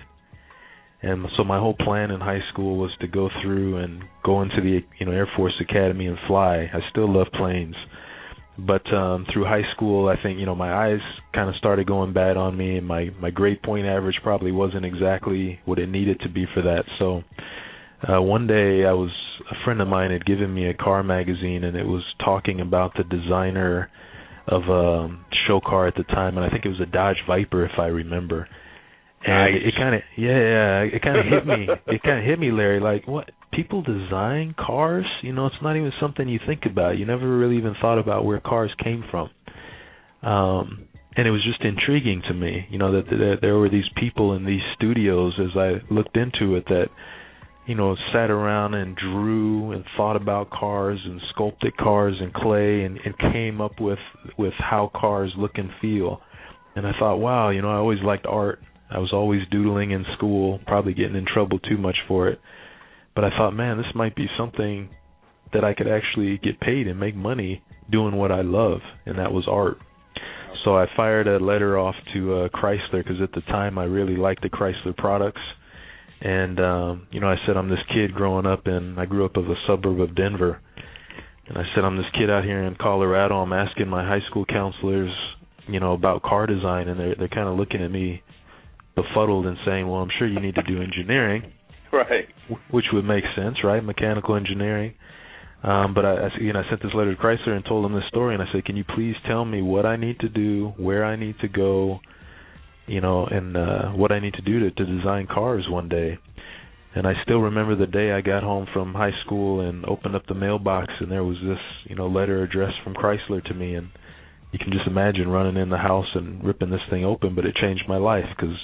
And 1.00 1.26
so 1.36 1.44
my 1.44 1.58
whole 1.58 1.74
plan 1.74 2.10
in 2.10 2.20
high 2.20 2.40
school 2.52 2.76
was 2.76 2.90
to 3.00 3.06
go 3.06 3.28
through 3.42 3.78
and 3.78 4.02
go 4.24 4.42
into 4.42 4.56
the 4.56 4.80
you 4.98 5.06
know 5.06 5.12
Air 5.12 5.28
Force 5.36 5.54
Academy 5.60 6.06
and 6.06 6.18
fly. 6.26 6.68
I 6.72 6.78
still 6.90 7.12
love 7.12 7.28
planes, 7.32 7.76
but 8.58 8.82
um 8.92 9.24
through 9.32 9.44
high 9.44 9.62
school, 9.74 10.08
I 10.08 10.20
think 10.20 10.38
you 10.40 10.46
know 10.46 10.56
my 10.56 10.72
eyes 10.72 11.00
kind 11.32 11.48
of 11.48 11.54
started 11.56 11.86
going 11.86 12.12
bad 12.12 12.36
on 12.36 12.56
me, 12.56 12.76
and 12.76 12.86
my 12.86 13.10
my 13.20 13.30
grade 13.30 13.62
point 13.62 13.86
average 13.86 14.16
probably 14.22 14.50
wasn't 14.50 14.84
exactly 14.84 15.60
what 15.66 15.78
it 15.78 15.88
needed 15.88 16.20
to 16.20 16.28
be 16.28 16.46
for 16.52 16.62
that. 16.62 16.84
So 16.98 17.22
uh 18.08 18.20
one 18.20 18.48
day 18.48 18.84
I 18.84 18.92
was 18.92 19.12
a 19.50 19.64
friend 19.64 19.80
of 19.80 19.86
mine 19.86 20.10
had 20.10 20.26
given 20.26 20.52
me 20.52 20.68
a 20.68 20.74
car 20.74 21.04
magazine, 21.04 21.62
and 21.62 21.76
it 21.76 21.86
was 21.86 22.02
talking 22.24 22.60
about 22.60 22.92
the 22.96 23.04
designer 23.04 23.88
of 24.48 24.62
a 24.62 25.08
show 25.46 25.60
car 25.60 25.86
at 25.86 25.94
the 25.94 26.04
time, 26.04 26.36
and 26.36 26.44
I 26.44 26.48
think 26.48 26.64
it 26.64 26.68
was 26.70 26.80
a 26.80 26.90
Dodge 26.90 27.18
Viper 27.28 27.64
if 27.64 27.78
I 27.78 27.86
remember 27.86 28.48
and 29.24 29.54
nice. 29.54 29.62
it, 29.64 29.74
kind 29.76 29.94
of 29.94 30.00
yeah, 30.16 30.28
yeah, 30.28 30.80
it 30.82 31.02
kind 31.02 31.18
of 31.18 31.24
hit 31.26 31.46
me. 31.46 31.68
It 31.94 32.02
kind 32.02 32.18
of 32.18 32.24
hit 32.24 32.38
me, 32.38 32.52
Larry. 32.52 32.80
Like 32.80 33.06
what 33.06 33.30
people 33.52 33.82
design 33.82 34.54
cars? 34.58 35.06
You 35.22 35.32
know, 35.32 35.46
it's 35.46 35.56
not 35.62 35.76
even 35.76 35.92
something 36.00 36.28
you 36.28 36.38
think 36.46 36.62
about. 36.66 36.98
You 36.98 37.06
never 37.06 37.38
really 37.38 37.56
even 37.56 37.74
thought 37.80 37.98
about 37.98 38.24
where 38.24 38.40
cars 38.40 38.72
came 38.82 39.04
from. 39.10 39.30
Um, 40.22 40.88
and 41.16 41.26
it 41.26 41.30
was 41.30 41.44
just 41.44 41.62
intriguing 41.64 42.22
to 42.28 42.34
me, 42.34 42.66
you 42.70 42.78
know, 42.78 42.92
that, 42.92 43.10
that 43.10 43.36
there 43.40 43.56
were 43.56 43.68
these 43.68 43.88
people 43.96 44.34
in 44.34 44.44
these 44.44 44.60
studios 44.76 45.32
as 45.40 45.56
I 45.56 45.92
looked 45.92 46.16
into 46.16 46.54
it 46.54 46.64
that, 46.66 46.86
you 47.66 47.74
know, 47.74 47.96
sat 48.12 48.30
around 48.30 48.74
and 48.74 48.96
drew 48.96 49.72
and 49.72 49.84
thought 49.96 50.14
about 50.14 50.50
cars 50.50 51.00
and 51.04 51.20
sculpted 51.34 51.76
cars 51.76 52.14
in 52.20 52.30
clay 52.30 52.82
and, 52.82 52.98
and 53.04 53.18
came 53.32 53.60
up 53.60 53.80
with 53.80 53.98
with 54.38 54.54
how 54.58 54.92
cars 54.94 55.32
look 55.36 55.52
and 55.56 55.70
feel. 55.80 56.20
And 56.76 56.86
I 56.86 56.92
thought, 56.98 57.16
wow, 57.16 57.50
you 57.50 57.62
know, 57.62 57.70
I 57.70 57.76
always 57.76 57.98
liked 58.04 58.24
art 58.24 58.60
I 58.90 58.98
was 58.98 59.12
always 59.12 59.42
doodling 59.50 59.90
in 59.90 60.04
school, 60.16 60.60
probably 60.66 60.94
getting 60.94 61.16
in 61.16 61.26
trouble 61.26 61.58
too 61.58 61.76
much 61.76 61.96
for 62.06 62.28
it. 62.28 62.40
But 63.14 63.24
I 63.24 63.30
thought, 63.30 63.52
man, 63.52 63.76
this 63.76 63.94
might 63.94 64.16
be 64.16 64.26
something 64.38 64.88
that 65.52 65.64
I 65.64 65.74
could 65.74 65.88
actually 65.88 66.38
get 66.38 66.60
paid 66.60 66.86
and 66.86 66.98
make 66.98 67.16
money 67.16 67.62
doing 67.90 68.16
what 68.16 68.30
I 68.30 68.42
love, 68.42 68.80
and 69.06 69.18
that 69.18 69.32
was 69.32 69.46
art. 69.50 69.78
So 70.64 70.76
I 70.76 70.86
fired 70.96 71.26
a 71.26 71.38
letter 71.38 71.78
off 71.78 71.94
to 72.14 72.34
uh, 72.34 72.48
Chrysler 72.48 73.04
because 73.04 73.20
at 73.22 73.32
the 73.32 73.40
time 73.42 73.78
I 73.78 73.84
really 73.84 74.16
liked 74.16 74.42
the 74.42 74.48
Chrysler 74.48 74.96
products. 74.96 75.40
And 76.20 76.58
um, 76.58 77.06
you 77.10 77.20
know, 77.20 77.28
I 77.28 77.36
said 77.46 77.56
I'm 77.56 77.68
this 77.68 77.78
kid 77.94 78.12
growing 78.14 78.46
up 78.46 78.66
in 78.66 78.98
I 78.98 79.06
grew 79.06 79.24
up 79.24 79.36
of 79.36 79.46
a 79.46 79.54
suburb 79.66 80.00
of 80.00 80.16
Denver. 80.16 80.60
And 81.46 81.56
I 81.56 81.62
said 81.74 81.84
I'm 81.84 81.96
this 81.96 82.06
kid 82.18 82.28
out 82.28 82.44
here 82.44 82.64
in 82.64 82.74
Colorado. 82.74 83.36
I'm 83.36 83.52
asking 83.52 83.88
my 83.88 84.06
high 84.06 84.24
school 84.28 84.44
counselors, 84.44 85.12
you 85.68 85.80
know, 85.80 85.92
about 85.92 86.22
car 86.22 86.46
design 86.46 86.88
and 86.88 86.98
they're 86.98 87.14
they're 87.14 87.28
kind 87.28 87.48
of 87.48 87.56
looking 87.56 87.82
at 87.82 87.90
me 87.90 88.22
befuddled 89.02 89.46
and 89.46 89.56
saying, 89.64 89.88
"Well, 89.88 90.00
I'm 90.00 90.10
sure 90.18 90.26
you 90.26 90.40
need 90.40 90.56
to 90.56 90.62
do 90.62 90.82
engineering." 90.82 91.42
right. 91.92 92.26
Which 92.70 92.86
would 92.92 93.04
make 93.04 93.24
sense, 93.36 93.56
right? 93.64 93.82
Mechanical 93.82 94.36
engineering. 94.36 94.94
Um, 95.62 95.94
but 95.94 96.04
I, 96.04 96.14
I, 96.14 96.28
you 96.40 96.52
know, 96.52 96.60
I 96.60 96.68
sent 96.68 96.82
this 96.82 96.92
letter 96.94 97.14
to 97.14 97.20
Chrysler 97.20 97.56
and 97.56 97.64
told 97.64 97.84
them 97.84 97.94
this 97.94 98.06
story, 98.08 98.34
and 98.34 98.42
I 98.42 98.46
said, 98.52 98.64
"Can 98.64 98.76
you 98.76 98.84
please 98.84 99.14
tell 99.26 99.44
me 99.44 99.62
what 99.62 99.86
I 99.86 99.96
need 99.96 100.20
to 100.20 100.28
do, 100.28 100.72
where 100.76 101.04
I 101.04 101.16
need 101.16 101.36
to 101.40 101.48
go, 101.48 102.00
you 102.86 103.00
know, 103.00 103.26
and 103.26 103.56
uh, 103.56 103.88
what 103.90 104.12
I 104.12 104.20
need 104.20 104.34
to 104.34 104.42
do 104.42 104.60
to, 104.60 104.70
to 104.70 104.84
design 104.86 105.26
cars 105.26 105.66
one 105.68 105.88
day?" 105.88 106.18
And 106.94 107.06
I 107.06 107.12
still 107.22 107.40
remember 107.40 107.76
the 107.76 107.86
day 107.86 108.12
I 108.12 108.22
got 108.22 108.42
home 108.42 108.66
from 108.72 108.94
high 108.94 109.12
school 109.24 109.60
and 109.60 109.84
opened 109.84 110.16
up 110.16 110.26
the 110.26 110.34
mailbox, 110.34 110.92
and 111.00 111.10
there 111.10 111.24
was 111.24 111.36
this, 111.44 111.58
you 111.84 111.94
know, 111.94 112.06
letter 112.06 112.42
addressed 112.42 112.80
from 112.82 112.94
Chrysler 112.94 113.44
to 113.44 113.54
me, 113.54 113.74
and 113.74 113.90
you 114.52 114.58
can 114.58 114.72
just 114.72 114.86
imagine 114.86 115.28
running 115.28 115.60
in 115.60 115.70
the 115.70 115.76
house 115.76 116.08
and 116.14 116.42
ripping 116.42 116.70
this 116.70 116.80
thing 116.88 117.04
open. 117.04 117.34
But 117.34 117.44
it 117.44 117.56
changed 117.56 117.84
my 117.88 117.98
life 117.98 118.24
because 118.34 118.56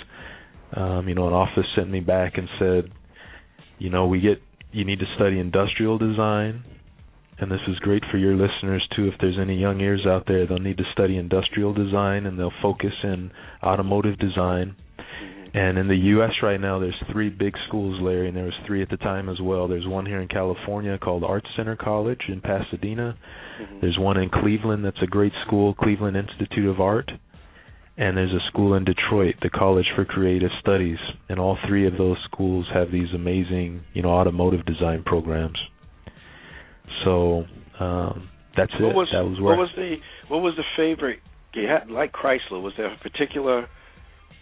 um, 0.75 1.09
you 1.09 1.15
know, 1.15 1.27
an 1.29 1.33
office 1.33 1.67
sent 1.77 1.91
me 1.91 2.01
back 2.01 2.35
and 2.37 2.49
said, 2.59 2.91
you 3.79 3.91
know, 3.91 4.07
we 4.07 4.21
get 4.21 4.41
you 4.73 4.85
need 4.85 4.99
to 4.99 5.07
study 5.15 5.39
industrial 5.39 5.99
design, 5.99 6.65
and 7.39 7.51
this 7.51 7.61
is 7.69 7.79
great 7.79 8.03
for 8.11 8.19
your 8.19 8.35
listeners 8.35 8.87
too. 8.97 9.07
If 9.07 9.15
there's 9.21 9.39
any 9.41 9.57
young 9.57 9.81
ears 9.81 10.05
out 10.07 10.25
there, 10.27 10.47
they'll 10.47 10.59
need 10.59 10.79
to 10.79 10.85
study 10.93 11.17
industrial 11.17 11.73
design, 11.75 12.27
and 12.27 12.39
they'll 12.39 12.53
focus 12.61 12.93
in 13.05 13.31
automotive 13.63 14.19
design. 14.19 14.75
Mm-hmm. 14.99 15.57
And 15.57 15.79
in 15.79 15.87
the 15.87 15.97
U.S. 15.97 16.33
right 16.43 16.61
now, 16.61 16.81
there's 16.81 17.01
three 17.13 17.31
big 17.31 17.55
schools, 17.69 18.01
Larry, 18.03 18.27
and 18.27 18.37
there 18.37 18.45
was 18.45 18.55
three 18.67 18.83
at 18.83 18.91
the 18.91 18.97
time 18.97 19.29
as 19.29 19.41
well. 19.41 19.69
There's 19.69 19.87
one 19.87 20.07
here 20.07 20.21
in 20.21 20.27
California 20.27 20.99
called 20.99 21.23
Art 21.23 21.47
Center 21.57 21.77
College 21.77 22.23
in 22.27 22.41
Pasadena. 22.41 23.17
Mm-hmm. 23.61 23.79
There's 23.81 23.99
one 23.99 24.17
in 24.17 24.29
Cleveland 24.29 24.85
that's 24.85 25.03
a 25.03 25.07
great 25.07 25.33
school, 25.47 25.75
Cleveland 25.75 26.17
Institute 26.17 26.69
of 26.69 26.81
Art 26.81 27.11
and 27.97 28.17
there's 28.17 28.33
a 28.33 28.45
school 28.49 28.75
in 28.75 28.85
Detroit, 28.85 29.37
the 29.41 29.51
College 29.51 29.87
for 29.95 30.05
Creative 30.05 30.51
Studies, 30.61 30.99
and 31.29 31.39
all 31.39 31.57
three 31.69 31.87
of 31.87 31.97
those 31.97 32.17
schools 32.25 32.67
have 32.75 32.91
these 32.91 33.09
amazing, 33.15 33.83
you 33.93 34.03
know, 34.03 34.11
automotive 34.11 34.67
design 34.67 35.05
programs. 35.05 35.59
So 37.05 37.45
um, 37.79 38.29
that's 38.57 38.73
what 38.81 38.91
it. 38.91 38.95
Was, 38.95 39.09
that 39.13 39.25
was 39.25 39.41
where 39.41 39.57
what 39.57 39.59
was 39.59 39.71
the 39.77 39.97
what 40.29 40.39
was 40.39 40.55
the 40.57 40.65
favorite? 40.77 41.21
You 41.55 41.69
had 41.69 41.89
like 41.89 42.13
Chrysler. 42.13 42.61
Was 42.61 42.73
there 42.77 42.93
a 42.93 42.99
particular? 42.99 43.69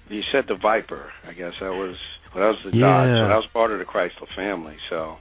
You 0.09 0.23
said 0.33 0.45
the 0.49 0.57
Viper. 0.61 1.11
I 1.27 1.33
guess 1.33 1.53
that 1.61 1.71
was 1.71 1.97
well, 2.35 2.45
that 2.45 2.57
was 2.57 2.59
the 2.65 2.77
yeah. 2.77 2.87
Dodge. 2.87 3.09
So 3.09 3.29
that 3.29 3.37
was 3.37 3.49
part 3.53 3.71
of 3.71 3.79
the 3.79 3.85
Chrysler 3.85 4.35
family. 4.35 4.77
So. 4.89 5.17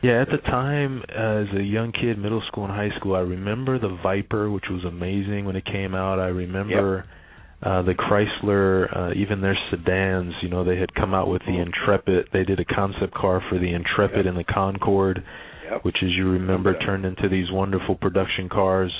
Yeah, 0.00 0.22
at 0.22 0.28
the 0.28 0.38
time, 0.38 1.02
as 1.08 1.52
a 1.58 1.60
young 1.60 1.90
kid, 1.90 2.18
middle 2.18 2.40
school 2.46 2.66
and 2.66 2.72
high 2.72 2.96
school, 3.00 3.16
I 3.16 3.20
remember 3.20 3.80
the 3.80 3.98
Viper, 4.00 4.48
which 4.48 4.66
was 4.70 4.84
amazing 4.84 5.44
when 5.44 5.56
it 5.56 5.64
came 5.64 5.92
out. 5.92 6.20
I 6.20 6.28
remember 6.28 7.04
yep 7.04 7.17
uh 7.62 7.82
the 7.82 7.94
Chrysler 7.94 8.96
uh 8.96 9.14
even 9.14 9.40
their 9.40 9.58
sedans 9.70 10.32
you 10.42 10.48
know 10.48 10.64
they 10.64 10.78
had 10.78 10.94
come 10.94 11.14
out 11.14 11.28
with 11.28 11.42
the 11.42 11.52
mm-hmm. 11.52 11.72
Intrepid. 11.72 12.28
They 12.32 12.44
did 12.44 12.60
a 12.60 12.64
concept 12.64 13.14
car 13.14 13.42
for 13.48 13.58
the 13.58 13.72
Intrepid 13.72 14.24
yep. 14.24 14.26
and 14.26 14.36
the 14.36 14.44
Concorde 14.44 15.24
yep. 15.70 15.84
which 15.84 15.96
as 16.02 16.10
you 16.10 16.30
remember 16.30 16.78
turned 16.78 17.04
into 17.04 17.28
these 17.28 17.46
wonderful 17.50 17.96
production 17.96 18.48
cars 18.48 18.92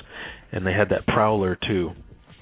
and 0.51 0.67
they 0.67 0.73
had 0.73 0.89
that 0.89 1.07
Prowler 1.07 1.57
too. 1.57 1.91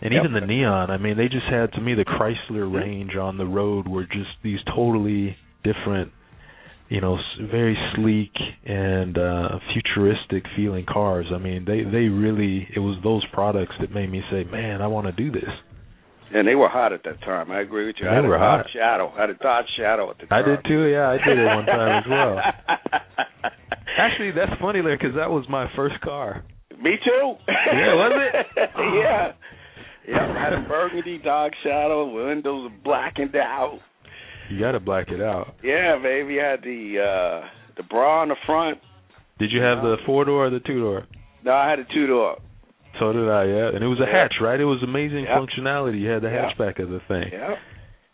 And 0.01 0.13
even 0.13 0.33
the 0.33 0.47
Neon 0.47 0.91
I 0.91 0.97
mean 0.97 1.17
they 1.17 1.29
just 1.29 1.47
had 1.51 1.73
to 1.73 1.81
me 1.81 1.95
the 1.95 2.05
Chrysler 2.05 2.73
range 2.73 3.17
on 3.17 3.37
the 3.37 3.47
road 3.47 3.87
were 3.87 4.05
just 4.05 4.31
these 4.43 4.61
totally 4.75 5.37
different 5.65 6.13
you 6.89 7.01
know 7.01 7.19
very 7.51 7.77
sleek 7.95 8.33
and 8.65 9.19
uh 9.19 9.59
futuristic 9.75 10.45
feeling 10.57 10.87
cars. 10.91 11.27
I 11.35 11.39
mean 11.39 11.67
they 11.67 11.83
they 11.83 12.09
really 12.09 12.69
it 12.75 12.81
was 12.81 12.97
those 13.05 13.25
products 13.35 13.75
that 13.81 13.91
made 13.91 14.11
me 14.11 14.23
say 14.31 14.45
man 14.45 14.81
i 14.81 14.87
want 14.87 15.07
to 15.07 15.13
do 15.13 15.31
this 15.31 15.51
and 16.35 16.47
they 16.47 16.55
were 16.55 16.69
hot 16.69 16.93
at 16.93 17.03
that 17.05 17.21
time. 17.21 17.51
I 17.51 17.61
agree 17.61 17.87
with 17.87 17.97
you. 17.99 18.07
They 18.07 18.11
I 18.13 18.15
had 18.17 18.25
were 18.25 18.37
a 18.37 18.39
hot. 18.39 18.67
Shadow. 18.73 19.13
I 19.17 19.21
had 19.23 19.31
a 19.31 19.35
Dodge 19.35 19.67
Shadow 19.77 20.11
at 20.11 20.19
the 20.19 20.27
time. 20.27 20.45
I 20.45 20.47
did 20.47 20.59
too. 20.67 20.85
Yeah, 20.87 21.11
I 21.11 21.19
did 21.27 21.39
it 21.39 21.45
one 21.45 21.67
time 21.67 22.03
as 22.03 22.11
well. 22.11 22.39
Actually, 23.99 24.33
that's 24.33 24.53
funny 24.61 24.83
there 24.83 24.97
because 24.99 25.15
that 25.17 25.31
was 25.31 25.45
my 25.49 25.67
first 25.77 26.01
car. 26.03 26.45
Me 26.83 26.97
too. 27.05 27.35
Yeah, 27.49 27.95
was 27.95 28.13
it? 28.35 28.47
yeah. 28.77 29.33
Yeah, 30.09 30.35
I 30.37 30.45
had 30.45 30.53
a 30.53 30.69
burgundy 30.69 31.19
Dodge 31.19 31.55
Shadow. 31.65 32.07
Windows 32.29 32.71
blackened 32.85 33.35
out. 33.35 33.79
You 34.51 34.61
got 34.61 34.73
to 34.73 34.81
black 34.81 35.09
it 35.09 35.21
out. 35.21 35.55
Yeah, 35.65 35.99
baby. 36.01 36.39
I 36.41 36.51
had 36.53 36.63
the 36.63 36.99
uh 37.43 37.49
the 37.77 37.83
bra 37.83 38.23
on 38.23 38.29
the 38.29 38.37
front. 38.47 38.79
Did 39.39 39.51
you 39.53 39.61
have 39.61 39.83
the 39.83 39.97
four 40.07 40.25
door 40.25 40.47
or 40.47 40.51
the 40.51 40.61
two 40.61 40.81
door? 40.81 41.07
No, 41.45 41.53
I 41.53 41.69
had 41.69 41.79
a 41.79 41.85
two 41.93 42.07
door. 42.07 42.37
So 42.99 43.13
did 43.13 43.29
I, 43.29 43.45
yeah. 43.45 43.69
And 43.75 43.85
it 43.85 43.89
was 43.89 44.01
a 44.01 44.07
hatch, 44.11 44.35
right? 44.41 44.59
It 44.59 44.65
was 44.65 44.83
amazing 44.83 45.25
Yep. 45.25 45.39
functionality. 45.39 46.01
You 46.01 46.09
had 46.11 46.23
the 46.23 46.31
Yep. 46.31 46.57
hatchback 46.57 46.79
of 46.83 46.91
the 46.91 47.01
thing. 47.09 47.29
Yeah. 47.33 47.57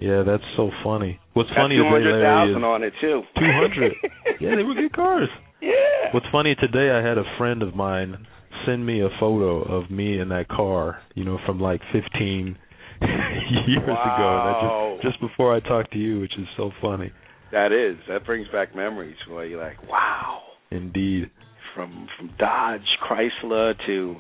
Yeah, 0.00 0.22
that's 0.26 0.42
so 0.56 0.70
funny. 0.82 1.20
What's 1.34 1.48
Got 1.50 1.58
funny 1.58 1.76
two 1.76 1.84
today, 1.84 1.90
hundred 1.94 2.22
Larry, 2.22 2.50
is 2.50 2.56
on 2.64 2.82
it 2.82 2.92
too. 3.00 3.22
200. 3.38 3.92
yeah, 4.40 4.56
they 4.56 4.64
were 4.64 4.74
good 4.74 4.92
cars. 4.92 5.28
Yeah. 5.60 6.10
What's 6.12 6.26
funny 6.32 6.56
today, 6.56 6.90
I 6.90 7.00
had 7.06 7.18
a 7.18 7.24
friend 7.38 7.62
of 7.62 7.76
mine 7.76 8.26
send 8.66 8.84
me 8.84 9.00
a 9.00 9.08
photo 9.20 9.62
of 9.62 9.90
me 9.90 10.18
in 10.18 10.28
that 10.30 10.48
car, 10.48 10.98
you 11.14 11.24
know, 11.24 11.38
from 11.46 11.60
like 11.60 11.80
15 11.92 12.56
years 13.00 13.82
ago. 13.82 13.92
Wow. 13.92 14.96
That 15.00 15.04
just, 15.04 15.12
just 15.20 15.20
before 15.20 15.54
I 15.54 15.60
talked 15.60 15.92
to 15.92 15.98
you, 15.98 16.18
which 16.20 16.36
is 16.36 16.46
so 16.56 16.72
funny. 16.80 17.12
That 17.52 17.70
is. 17.72 17.96
That 18.08 18.24
brings 18.26 18.48
back 18.48 18.74
memories 18.74 19.16
where 19.30 19.44
you're 19.44 19.62
like, 19.62 19.82
wow. 19.88 20.40
Indeed. 20.72 21.30
From 21.74 22.06
from 22.18 22.30
Dodge, 22.38 22.80
Chrysler 23.08 23.74
to 23.86 24.16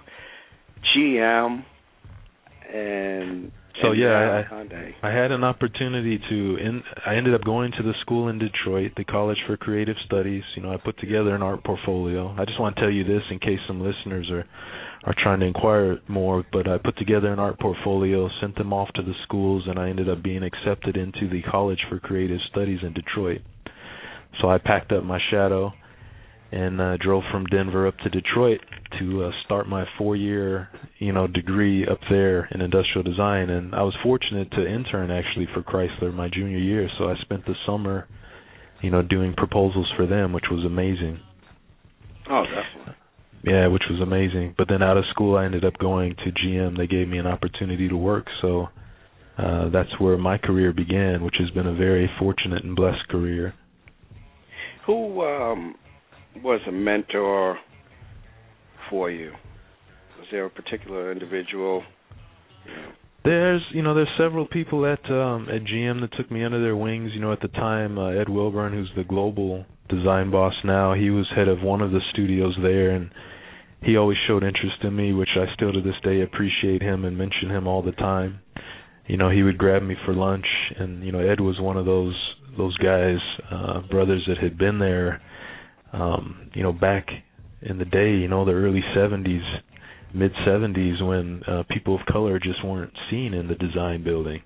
GM, 0.94 1.64
and 2.72 3.52
So, 3.80 3.92
yeah, 3.92 4.44
I- 5.02 5.08
I 5.08 5.10
had 5.10 5.32
an 5.32 5.42
opportunity 5.44 6.18
to 6.28 6.56
in 6.56 6.82
I 7.06 7.16
ended 7.16 7.34
up 7.34 7.42
going 7.42 7.72
to 7.72 7.82
the 7.82 7.94
school 7.94 8.28
in 8.28 8.38
Detroit, 8.38 8.92
the 8.96 9.04
College 9.04 9.40
for 9.46 9.56
Creative 9.56 9.98
Studies. 10.00 10.44
You 10.54 10.62
know, 10.62 10.72
I 10.72 10.76
put 10.76 10.98
together 10.98 11.34
an 11.34 11.42
art 11.42 11.64
portfolio. 11.64 12.34
I 12.38 12.44
just 12.44 12.60
want 12.60 12.76
to 12.76 12.82
tell 12.82 12.90
you 12.90 13.02
this 13.02 13.22
in 13.30 13.38
case 13.38 13.60
some 13.66 13.80
listeners 13.80 14.30
are 14.30 14.44
are 15.04 15.14
trying 15.14 15.40
to 15.40 15.46
inquire 15.46 15.98
more, 16.06 16.44
but 16.52 16.68
I 16.68 16.78
put 16.78 16.96
together 16.96 17.32
an 17.32 17.40
art 17.40 17.58
portfolio, 17.58 18.28
sent 18.40 18.54
them 18.54 18.72
off 18.72 18.92
to 18.92 19.02
the 19.02 19.14
schools 19.24 19.66
and 19.66 19.76
I 19.76 19.88
ended 19.88 20.08
up 20.08 20.22
being 20.22 20.44
accepted 20.44 20.96
into 20.96 21.26
the 21.28 21.42
College 21.42 21.82
for 21.88 21.98
Creative 21.98 22.40
Studies 22.42 22.84
in 22.84 22.92
Detroit. 22.92 23.40
So 24.40 24.48
I 24.48 24.58
packed 24.58 24.92
up 24.92 25.02
my 25.02 25.18
shadow 25.30 25.72
and 26.52 26.80
uh, 26.80 26.96
drove 26.98 27.24
from 27.32 27.46
Denver 27.46 27.86
up 27.86 27.96
to 27.98 28.10
Detroit 28.10 28.60
to 29.00 29.24
uh, 29.24 29.30
start 29.44 29.68
my 29.68 29.84
four-year, 29.98 30.68
you 30.98 31.12
know, 31.12 31.26
degree 31.26 31.86
up 31.86 31.98
there 32.10 32.48
in 32.52 32.60
industrial 32.60 33.02
design. 33.02 33.50
And 33.50 33.74
I 33.74 33.82
was 33.82 33.96
fortunate 34.02 34.50
to 34.52 34.66
intern 34.66 35.10
actually 35.10 35.48
for 35.54 35.62
Chrysler 35.62 36.14
my 36.14 36.28
junior 36.28 36.58
year. 36.58 36.88
So 36.98 37.08
I 37.08 37.14
spent 37.22 37.46
the 37.46 37.54
summer 37.66 38.06
you 38.82 38.90
know, 38.90 39.00
doing 39.00 39.32
proposals 39.34 39.90
for 39.96 40.06
them, 40.06 40.32
which 40.32 40.44
was 40.50 40.64
amazing. 40.66 41.20
Oh, 42.28 42.42
definitely. 42.42 42.94
Yeah, 43.44 43.68
which 43.68 43.84
was 43.88 44.00
amazing. 44.00 44.54
But 44.58 44.68
then 44.68 44.82
out 44.82 44.96
of 44.96 45.04
school, 45.10 45.36
I 45.36 45.44
ended 45.44 45.64
up 45.64 45.78
going 45.78 46.14
to 46.16 46.32
GM. 46.32 46.76
They 46.76 46.86
gave 46.86 47.08
me 47.08 47.18
an 47.18 47.26
opportunity 47.26 47.88
to 47.88 47.96
work, 47.96 48.26
so 48.40 48.68
uh, 49.38 49.70
that's 49.70 49.98
where 49.98 50.18
my 50.18 50.36
career 50.36 50.72
began, 50.72 51.24
which 51.24 51.36
has 51.38 51.50
been 51.50 51.66
a 51.66 51.74
very 51.74 52.10
fortunate 52.18 52.64
and 52.64 52.76
blessed 52.76 53.08
career. 53.08 53.54
Who 54.86 55.22
um, 55.22 55.76
was 56.42 56.60
a 56.66 56.72
mentor 56.72 57.58
for 58.90 59.10
you? 59.10 59.32
Was 60.18 60.26
there 60.30 60.46
a 60.46 60.50
particular 60.50 61.12
individual? 61.12 61.82
There's, 63.24 63.62
you 63.72 63.82
know, 63.82 63.94
there's 63.94 64.08
several 64.18 64.46
people 64.46 64.84
at 64.84 65.04
um, 65.10 65.48
at 65.48 65.62
GM 65.62 66.00
that 66.00 66.16
took 66.16 66.30
me 66.30 66.44
under 66.44 66.60
their 66.60 66.76
wings. 66.76 67.10
You 67.14 67.20
know, 67.20 67.32
at 67.32 67.40
the 67.40 67.48
time, 67.48 67.98
uh, 67.98 68.10
Ed 68.10 68.26
Welburn, 68.26 68.72
who's 68.72 68.90
the 68.96 69.04
global 69.04 69.64
design 69.88 70.30
boss 70.30 70.54
now, 70.64 70.94
he 70.94 71.10
was 71.10 71.26
head 71.34 71.48
of 71.48 71.62
one 71.62 71.80
of 71.80 71.92
the 71.92 72.00
studios 72.12 72.56
there, 72.62 72.90
and 72.90 73.10
he 73.82 73.96
always 73.96 74.18
showed 74.26 74.42
interest 74.42 74.76
in 74.82 74.96
me, 74.96 75.12
which 75.12 75.30
I 75.36 75.52
still 75.54 75.72
to 75.72 75.80
this 75.80 76.00
day 76.02 76.22
appreciate 76.22 76.82
him 76.82 77.04
and 77.04 77.16
mention 77.16 77.50
him 77.50 77.66
all 77.66 77.82
the 77.82 77.92
time. 77.92 78.40
You 79.06 79.16
know, 79.16 79.30
he 79.30 79.42
would 79.42 79.58
grab 79.58 79.82
me 79.82 79.96
for 80.04 80.14
lunch, 80.14 80.46
and 80.78 81.04
you 81.04 81.12
know, 81.12 81.20
Ed 81.20 81.40
was 81.40 81.60
one 81.60 81.76
of 81.76 81.86
those 81.86 82.16
those 82.56 82.76
guys, 82.78 83.16
uh, 83.50 83.80
brothers 83.90 84.24
that 84.28 84.38
had 84.38 84.58
been 84.58 84.78
there, 84.78 85.22
um, 85.92 86.50
you 86.54 86.62
know, 86.62 86.72
back 86.72 87.06
in 87.62 87.78
the 87.78 87.84
day, 87.84 88.10
you 88.10 88.28
know, 88.28 88.44
the 88.44 88.52
early 88.52 88.82
'70s, 88.96 89.42
mid 90.14 90.32
'70s, 90.46 91.06
when 91.06 91.42
uh, 91.46 91.62
people 91.70 91.94
of 91.94 92.06
color 92.06 92.38
just 92.38 92.64
weren't 92.64 92.92
seen 93.10 93.34
in 93.34 93.48
the 93.48 93.54
design 93.54 94.02
building. 94.02 94.42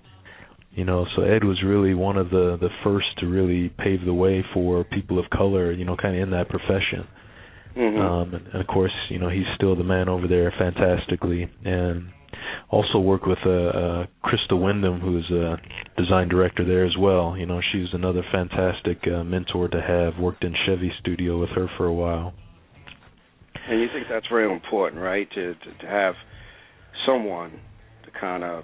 You 0.73 0.85
know, 0.85 1.05
so 1.15 1.23
Ed 1.23 1.43
was 1.43 1.63
really 1.65 1.93
one 1.93 2.17
of 2.17 2.29
the 2.29 2.57
the 2.59 2.69
first 2.83 3.07
to 3.19 3.27
really 3.27 3.69
pave 3.79 4.05
the 4.05 4.13
way 4.13 4.45
for 4.53 4.83
people 4.83 5.17
of 5.17 5.29
color, 5.31 5.71
you 5.71 5.85
know, 5.85 5.95
kind 5.95 6.15
of 6.15 6.21
in 6.21 6.29
that 6.31 6.49
profession. 6.49 7.07
Mm-hmm. 7.75 8.01
Um, 8.01 8.33
and, 8.33 8.47
and 8.47 8.61
of 8.61 8.67
course, 8.67 8.93
you 9.09 9.19
know, 9.19 9.29
he's 9.29 9.45
still 9.55 9.75
the 9.75 9.83
man 9.83 10.09
over 10.09 10.27
there 10.27 10.53
fantastically. 10.57 11.49
And 11.63 12.09
also 12.69 12.99
work 12.99 13.25
with 13.25 13.39
uh, 13.45 13.49
uh, 13.49 14.05
Crystal 14.23 14.59
Windham, 14.59 14.99
who's 14.99 15.29
a 15.31 15.57
design 15.97 16.27
director 16.27 16.65
there 16.65 16.85
as 16.85 16.95
well. 16.97 17.35
You 17.37 17.45
know, 17.45 17.61
she's 17.71 17.87
another 17.93 18.23
fantastic 18.31 18.99
uh, 19.07 19.23
mentor 19.23 19.67
to 19.69 19.81
have. 19.81 20.21
Worked 20.21 20.43
in 20.43 20.53
Chevy 20.65 20.91
studio 20.99 21.39
with 21.39 21.49
her 21.51 21.67
for 21.77 21.85
a 21.85 21.93
while. 21.93 22.33
And 23.69 23.81
you 23.81 23.87
think 23.93 24.07
that's 24.09 24.27
very 24.29 24.51
important, 24.51 25.01
right? 25.01 25.29
To 25.35 25.53
to, 25.53 25.77
to 25.81 25.87
have 25.87 26.15
someone 27.05 27.51
to 28.05 28.19
kind 28.19 28.43
of, 28.43 28.63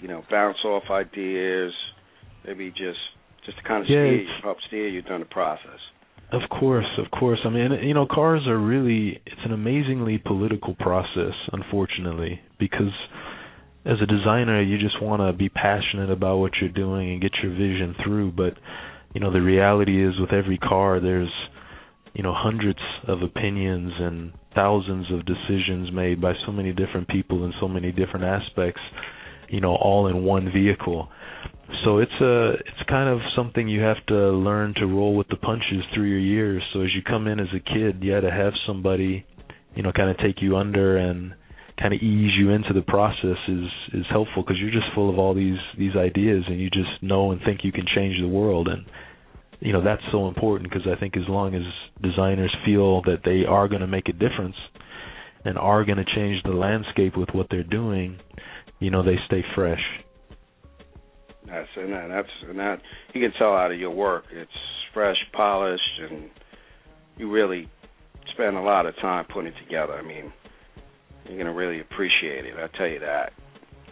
you 0.00 0.08
know, 0.08 0.22
bounce 0.30 0.58
off 0.64 0.84
ideas, 0.90 1.72
maybe 2.46 2.70
just 2.70 2.98
just 3.44 3.58
to 3.58 3.64
kind 3.64 3.82
of 3.82 3.90
Yeah, 3.90 3.96
steer 3.96 4.22
you, 4.22 4.28
help 4.42 4.58
steer 4.68 4.88
you 4.88 5.02
during 5.02 5.20
the 5.20 5.26
process. 5.26 5.80
Of 6.34 6.50
course, 6.50 6.98
of 6.98 7.10
course. 7.12 7.38
I 7.44 7.48
mean, 7.48 7.70
you 7.82 7.94
know, 7.94 8.06
cars 8.06 8.46
are 8.48 8.58
really 8.58 9.20
it's 9.24 9.40
an 9.44 9.52
amazingly 9.52 10.18
political 10.18 10.74
process, 10.74 11.34
unfortunately, 11.52 12.40
because 12.58 12.92
as 13.84 13.98
a 14.02 14.06
designer, 14.06 14.60
you 14.62 14.78
just 14.78 15.00
want 15.00 15.20
to 15.20 15.32
be 15.32 15.48
passionate 15.48 16.10
about 16.10 16.38
what 16.38 16.52
you're 16.60 16.70
doing 16.70 17.12
and 17.12 17.22
get 17.22 17.32
your 17.42 17.52
vision 17.52 17.94
through, 18.02 18.32
but 18.32 18.54
you 19.14 19.20
know, 19.20 19.32
the 19.32 19.40
reality 19.40 20.04
is 20.04 20.18
with 20.18 20.32
every 20.32 20.58
car 20.58 21.00
there's 21.00 21.30
you 22.14 22.22
know, 22.22 22.32
hundreds 22.34 22.78
of 23.08 23.22
opinions 23.22 23.92
and 23.98 24.32
thousands 24.54 25.06
of 25.12 25.26
decisions 25.26 25.90
made 25.92 26.20
by 26.20 26.32
so 26.46 26.52
many 26.52 26.72
different 26.72 27.08
people 27.08 27.44
in 27.44 27.52
so 27.60 27.66
many 27.68 27.90
different 27.90 28.24
aspects, 28.24 28.80
you 29.48 29.60
know, 29.60 29.74
all 29.74 30.06
in 30.06 30.22
one 30.24 30.50
vehicle 30.52 31.08
so 31.84 31.98
it's 31.98 32.20
a 32.20 32.52
it's 32.52 32.88
kind 32.88 33.08
of 33.08 33.20
something 33.36 33.68
you 33.68 33.80
have 33.80 34.04
to 34.08 34.14
learn 34.14 34.74
to 34.76 34.86
roll 34.86 35.16
with 35.16 35.28
the 35.28 35.36
punches 35.36 35.82
through 35.94 36.08
your 36.08 36.18
years. 36.18 36.62
So 36.72 36.80
as 36.82 36.88
you 36.94 37.02
come 37.02 37.26
in 37.26 37.40
as 37.40 37.48
a 37.54 37.60
kid 37.60 38.02
you 38.02 38.12
had 38.12 38.22
to 38.22 38.30
have 38.30 38.52
somebody 38.66 39.26
you 39.74 39.82
know 39.82 39.92
kind 39.92 40.10
of 40.10 40.18
take 40.18 40.42
you 40.42 40.56
under 40.56 40.96
and 40.96 41.34
kind 41.80 41.92
of 41.92 42.00
ease 42.00 42.32
you 42.38 42.50
into 42.50 42.72
the 42.72 42.82
process 42.82 43.38
is 43.48 43.66
is 43.92 44.06
helpful 44.10 44.42
because 44.42 44.56
you're 44.60 44.70
just 44.70 44.94
full 44.94 45.10
of 45.10 45.18
all 45.18 45.34
these 45.34 45.58
these 45.78 45.96
ideas 45.96 46.44
and 46.46 46.60
you 46.60 46.70
just 46.70 47.02
know 47.02 47.32
and 47.32 47.40
think 47.44 47.60
you 47.64 47.72
can 47.72 47.86
change 47.94 48.16
the 48.20 48.28
world. 48.28 48.68
And 48.68 48.84
you 49.60 49.72
know 49.72 49.82
that's 49.82 50.02
so 50.12 50.28
important 50.28 50.70
because 50.70 50.86
I 50.86 50.98
think 50.98 51.16
as 51.16 51.28
long 51.28 51.54
as 51.54 51.62
designers 52.02 52.54
feel 52.64 53.02
that 53.02 53.20
they 53.24 53.44
are 53.48 53.68
going 53.68 53.80
to 53.80 53.86
make 53.86 54.08
a 54.08 54.12
difference 54.12 54.56
and 55.44 55.58
are 55.58 55.84
going 55.84 55.98
to 55.98 56.14
change 56.14 56.42
the 56.44 56.50
landscape 56.52 57.16
with 57.16 57.28
what 57.32 57.46
they're 57.50 57.62
doing 57.62 58.18
you 58.80 58.90
know 58.90 59.02
they 59.02 59.16
stay 59.26 59.42
fresh 59.54 59.80
That's 61.46 61.68
and 61.76 61.92
that, 61.92 62.08
that's 62.08 62.28
and 62.48 62.58
that 62.58 62.80
you 63.12 63.20
can 63.20 63.32
tell 63.38 63.54
out 63.54 63.70
of 63.70 63.78
your 63.78 63.90
work. 63.90 64.24
It's 64.32 64.50
fresh, 64.92 65.16
polished, 65.32 65.82
and 66.00 66.30
you 67.16 67.30
really 67.30 67.68
spend 68.32 68.56
a 68.56 68.60
lot 68.60 68.86
of 68.86 68.94
time 68.96 69.26
putting 69.32 69.52
it 69.52 69.54
together. 69.64 69.92
I 69.92 70.02
mean, 70.02 70.32
you're 71.28 71.38
gonna 71.38 71.52
really 71.52 71.80
appreciate 71.80 72.46
it. 72.46 72.54
I 72.56 72.76
tell 72.76 72.88
you 72.88 73.00
that. 73.00 73.32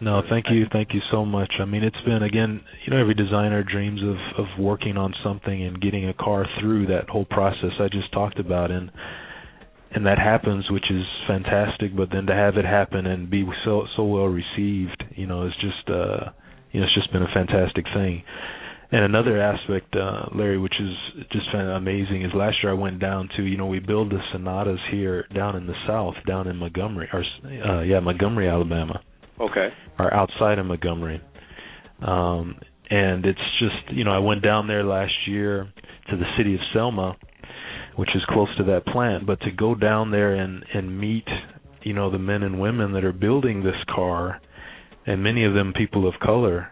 No, 0.01 0.21
thank 0.29 0.45
you, 0.49 0.65
thank 0.71 0.89
you 0.93 0.99
so 1.11 1.23
much. 1.23 1.53
I 1.61 1.65
mean, 1.65 1.83
it's 1.83 2.01
been 2.05 2.23
again, 2.23 2.61
you 2.85 2.91
know, 2.91 2.99
every 2.99 3.13
designer 3.13 3.63
dreams 3.63 4.01
of 4.03 4.43
of 4.43 4.59
working 4.59 4.97
on 4.97 5.13
something 5.23 5.63
and 5.63 5.79
getting 5.79 6.07
a 6.09 6.13
car 6.13 6.45
through 6.59 6.87
that 6.87 7.09
whole 7.09 7.25
process 7.25 7.71
I 7.79 7.87
just 7.87 8.11
talked 8.11 8.39
about, 8.39 8.71
and 8.71 8.91
and 9.91 10.05
that 10.05 10.17
happens, 10.17 10.65
which 10.71 10.89
is 10.89 11.05
fantastic. 11.27 11.95
But 11.95 12.09
then 12.11 12.25
to 12.25 12.33
have 12.33 12.57
it 12.57 12.65
happen 12.65 13.05
and 13.05 13.29
be 13.29 13.45
so 13.63 13.85
so 13.95 14.03
well 14.03 14.25
received, 14.25 15.03
you 15.15 15.27
know, 15.27 15.45
is 15.45 15.53
just 15.61 15.89
uh, 15.89 16.31
you 16.73 16.81
know, 16.81 16.85
it's 16.85 16.95
just 16.95 17.11
been 17.13 17.23
a 17.23 17.33
fantastic 17.33 17.85
thing. 17.95 18.23
And 18.91 19.03
another 19.05 19.41
aspect, 19.41 19.95
uh, 19.95 20.25
Larry, 20.35 20.59
which 20.59 20.75
is 20.79 21.23
just 21.31 21.47
amazing, 21.53 22.25
is 22.25 22.31
last 22.35 22.57
year 22.61 22.71
I 22.71 22.75
went 22.75 22.99
down 22.99 23.27
to, 23.37 23.43
you 23.43 23.57
know, 23.57 23.65
we 23.65 23.79
build 23.79 24.11
the 24.11 24.19
Sonatas 24.31 24.79
here 24.91 25.25
down 25.33 25.55
in 25.55 25.65
the 25.65 25.73
south, 25.87 26.13
down 26.27 26.47
in 26.47 26.57
Montgomery, 26.57 27.09
or 27.11 27.23
uh, 27.45 27.81
yeah, 27.81 27.99
Montgomery, 27.99 28.47
Alabama 28.47 29.01
Okay. 29.39 29.69
are 29.97 30.13
outside 30.13 30.59
of 30.59 30.67
Montgomery. 30.67 31.21
Um, 32.05 32.59
and 32.89 33.25
it's 33.25 33.39
just, 33.59 33.95
you 33.97 34.03
know, 34.03 34.11
I 34.11 34.19
went 34.19 34.43
down 34.43 34.67
there 34.67 34.83
last 34.83 35.13
year 35.27 35.71
to 36.11 36.17
the 36.17 36.25
city 36.37 36.53
of 36.53 36.59
Selma, 36.73 37.15
which 37.95 38.09
is 38.13 38.21
close 38.29 38.49
to 38.57 38.63
that 38.65 38.85
plant, 38.85 39.25
but 39.25 39.39
to 39.41 39.51
go 39.51 39.73
down 39.73 40.11
there 40.11 40.35
and 40.35 40.63
and 40.71 40.99
meet, 40.99 41.25
you 41.81 41.93
know, 41.93 42.11
the 42.11 42.19
men 42.19 42.43
and 42.43 42.59
women 42.59 42.93
that 42.93 43.03
are 43.03 43.13
building 43.13 43.63
this 43.63 43.81
car 43.95 44.39
and 45.05 45.23
many 45.23 45.43
of 45.45 45.53
them 45.53 45.73
people 45.73 46.07
of 46.07 46.13
color, 46.19 46.69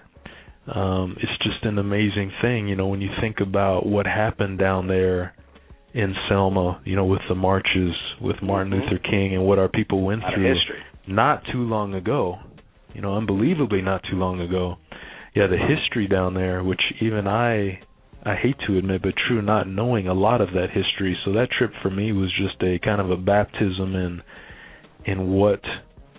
um 0.68 1.16
it's 1.22 1.38
just 1.44 1.64
an 1.64 1.78
amazing 1.78 2.32
thing, 2.42 2.68
you 2.68 2.76
know, 2.76 2.88
when 2.88 3.02
you 3.02 3.10
think 3.20 3.40
about 3.40 3.86
what 3.86 4.06
happened 4.06 4.60
down 4.60 4.88
there 4.88 5.34
in 5.94 6.16
Selma, 6.30 6.80
you 6.86 6.96
know, 6.96 7.06
with 7.06 7.22
the 7.28 7.36
marches 7.36 7.94
with 8.22 8.42
Martin 8.42 8.72
Mhm. 8.72 8.84
Luther 8.84 8.98
King 9.00 9.34
and 9.36 9.44
what 9.44 9.60
our 9.60 9.68
people 9.68 10.02
went 10.02 10.24
Out 10.24 10.34
through 10.34 10.44
history. 10.54 10.80
not 11.08 11.44
too 11.46 11.64
long 11.64 11.94
ago, 11.94 12.40
you 12.94 13.02
know, 13.02 13.16
unbelievably 13.18 13.82
not 13.82 14.04
too 14.04 14.16
long 14.18 14.40
ago. 14.40 14.78
Yeah, 15.34 15.48
the 15.48 15.58
history 15.58 16.08
down 16.08 16.34
there, 16.34 16.64
which 16.64 16.82
even 17.00 17.28
I 17.28 17.80
I 18.24 18.36
hate 18.36 18.60
to 18.68 18.78
admit, 18.78 19.02
but 19.02 19.16
true, 19.16 19.42
not 19.42 19.68
knowing 19.68 20.08
a 20.08 20.14
lot 20.14 20.42
of 20.42 20.52
that 20.54 20.70
history. 20.70 21.18
So 21.26 21.32
that 21.34 21.50
trip 21.50 21.74
for 21.82 21.90
me 21.90 22.12
was 22.12 22.32
just 22.32 22.62
a 22.62 22.78
kind 22.78 23.02
of 23.02 23.10
a 23.10 23.18
baptism 23.18 23.96
in 23.96 24.22
in 25.06 25.32
what 25.32 25.62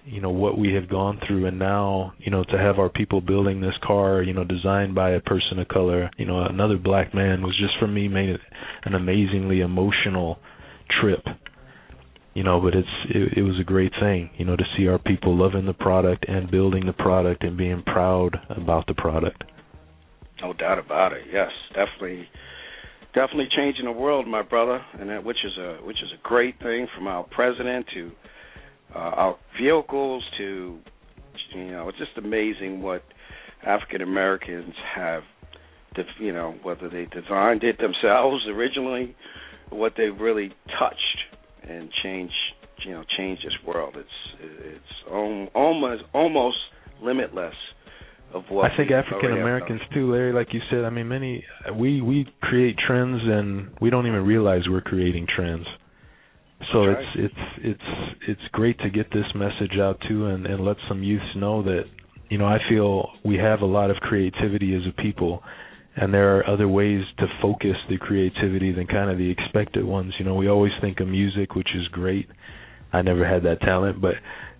you 0.05 0.21
know 0.21 0.31
what 0.31 0.59
we 0.59 0.73
have 0.75 0.89
gone 0.89 1.21
through. 1.27 1.47
And 1.47 1.59
now 1.59 2.13
you 2.19 2.31
know 2.31 2.45
to 2.45 2.59
have 2.59 2.79
our 2.79 2.89
people 2.89 3.21
building 3.21 3.61
this 3.61 3.75
car 3.85 4.23
you 4.23 4.33
know 4.33 4.45
designed 4.45 4.95
by 4.95 5.11
a 5.11 5.21
person 5.21 5.59
of 5.59 5.69
color 5.69 6.11
you 6.17 6.27
know 6.27 6.45
another 6.45 6.79
black 6.79 7.15
man 7.15 7.43
was 7.43 7.57
just 7.59 7.79
for 7.79 7.87
me 7.87 8.09
made 8.09 8.29
it 8.29 8.41
an 8.85 8.95
amazingly 8.95 9.61
emotional 9.61 10.39
trip. 11.01 11.25
You 12.35 12.43
know 12.43 12.61
but 12.61 12.75
it's 12.75 12.89
it, 13.11 13.39
it 13.39 13.43
was 13.43 13.59
a 13.61 13.65
great 13.65 13.93
thing 14.01 14.31
you 14.37 14.45
know 14.45 14.57
to 14.57 14.65
see 14.77 14.89
our 14.89 14.99
people 14.99 15.37
loving 15.37 15.67
the 15.67 15.75
product 15.75 16.25
and 16.29 16.51
building 16.51 16.87
the 16.87 16.93
product 16.93 17.45
and 17.45 17.57
being 17.57 17.83
proud 17.83 18.37
about 18.51 18.87
the 18.87 18.95
product. 18.95 19.45
No 20.43 20.53
doubt 20.53 20.79
about 20.81 21.13
it. 21.13 21.23
Yes, 21.33 21.51
definitely, 21.69 22.29
definitely 23.15 23.49
changing 23.57 23.85
the 23.85 23.93
world, 23.93 24.27
my 24.27 24.43
brother, 24.43 24.85
and 24.99 25.09
that 25.09 25.23
which 25.23 25.37
is 25.45 25.57
a 25.57 25.77
which 25.85 25.99
is 26.03 26.11
a 26.13 26.21
great 26.27 26.59
thing 26.59 26.89
from 26.97 27.07
our 27.07 27.23
president 27.23 27.87
to 27.95 28.11
uh, 28.95 28.99
our 28.99 29.39
vehicles 29.61 30.23
to 30.39 30.79
you 31.55 31.71
know 31.71 31.89
it's 31.89 31.99
just 31.99 32.17
amazing 32.17 32.83
what 32.83 33.03
African 33.65 34.03
Americans 34.03 34.75
have, 34.95 35.23
you 36.19 36.33
know, 36.33 36.55
whether 36.63 36.89
they 36.89 37.07
designed 37.07 37.63
it 37.63 37.79
themselves 37.79 38.45
originally, 38.49 39.15
what 39.71 39.95
they've 39.97 40.19
really 40.19 40.53
touched 40.79 41.19
and 41.63 41.91
changed, 42.03 42.35
you 42.85 42.93
know, 42.93 43.05
changed 43.17 43.45
this 43.45 43.55
world. 43.67 43.97
It's 43.97 44.09
it's 44.41 45.45
almost 45.55 46.03
almost 46.13 46.57
limitless 47.01 47.55
of 48.35 48.45
what 48.49 48.71
I 48.71 48.77
think 48.77 48.91
African 48.91 49.33
Americans 49.33 49.81
too, 49.95 50.11
Larry, 50.11 50.33
like 50.33 50.49
you 50.53 50.61
said. 50.71 50.85
I 50.85 50.91
mean, 50.91 51.09
many 51.09 51.45
we 51.79 52.01
we 52.01 52.27
create 52.41 52.77
trends 52.85 53.21
and 53.23 53.71
we 53.81 53.91
don't 53.91 54.07
even 54.07 54.25
realize 54.25 54.63
we're 54.69 54.81
creating 54.81 55.27
trends. 55.35 55.67
So 56.73 56.87
That's 56.87 57.07
it's 57.17 57.35
it's 57.35 57.81
it's 57.81 58.19
it's 58.29 58.49
great 58.53 58.79
to 58.81 58.91
get 58.91 59.11
this 59.11 59.27
message 59.35 59.79
out 59.81 59.99
too, 60.09 60.27
and 60.27 60.47
and 60.47 60.65
let 60.65 60.77
some 60.89 61.03
youths 61.03 61.25
know 61.37 61.63
that 61.63 61.85
you 62.31 62.39
know 62.39 62.47
I 62.47 62.59
feel 62.69 63.09
we 63.25 63.37
have 63.37 63.61
a 63.61 63.67
lot 63.67 63.91
of 63.91 63.97
creativity 63.97 64.75
as 64.75 64.83
a 64.89 65.03
people, 65.03 65.43
and 65.97 66.15
there 66.15 66.39
are 66.39 66.49
other 66.49 66.69
ways 66.69 67.03
to 67.19 67.27
focus 67.41 67.77
the 67.89 67.99
creativity 67.99 68.73
than 68.73 68.87
kind 68.87 69.11
of 69.11 69.19
the 69.19 69.31
expected 69.31 69.85
ones. 69.85 70.15
You 70.19 70.25
know, 70.25 70.35
we 70.35 70.49
always 70.49 70.73
think 70.81 71.01
of 71.01 71.09
music, 71.09 71.55
which 71.55 71.69
is 71.75 71.89
great. 71.89 72.29
I 72.93 73.03
never 73.03 73.27
had 73.27 73.43
that 73.45 73.61
talent, 73.61 74.01
but 74.01 74.15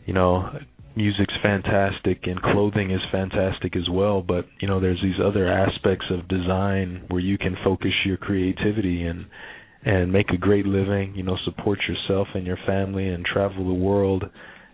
you 0.07 0.15
know, 0.15 0.51
music's 0.97 1.35
fantastic 1.43 2.21
and 2.25 2.41
clothing 2.43 2.91
is 2.91 3.01
fantastic 3.11 3.77
as 3.77 3.89
well, 3.91 4.23
but 4.23 4.47
you 4.61 4.69
know, 4.69 4.81
there's 4.81 5.01
these 5.03 5.21
other 5.25 5.49
aspects 5.49 6.07
of 6.11 6.29
design 6.29 7.05
where 7.09 7.21
you 7.21 7.39
can 7.39 7.57
focus 7.65 7.93
your 8.05 8.17
creativity 8.17 9.05
and 9.05 9.27
and 9.85 10.13
make 10.13 10.31
a 10.31 10.37
great 10.37 10.67
living, 10.67 11.15
you 11.15 11.23
know, 11.23 11.37
support 11.45 11.79
yourself 11.89 12.29
and 12.35 12.47
your 12.47 12.59
family 12.67 13.09
and 13.09 13.25
travel 13.25 13.67
the 13.67 13.75
world, 13.75 14.25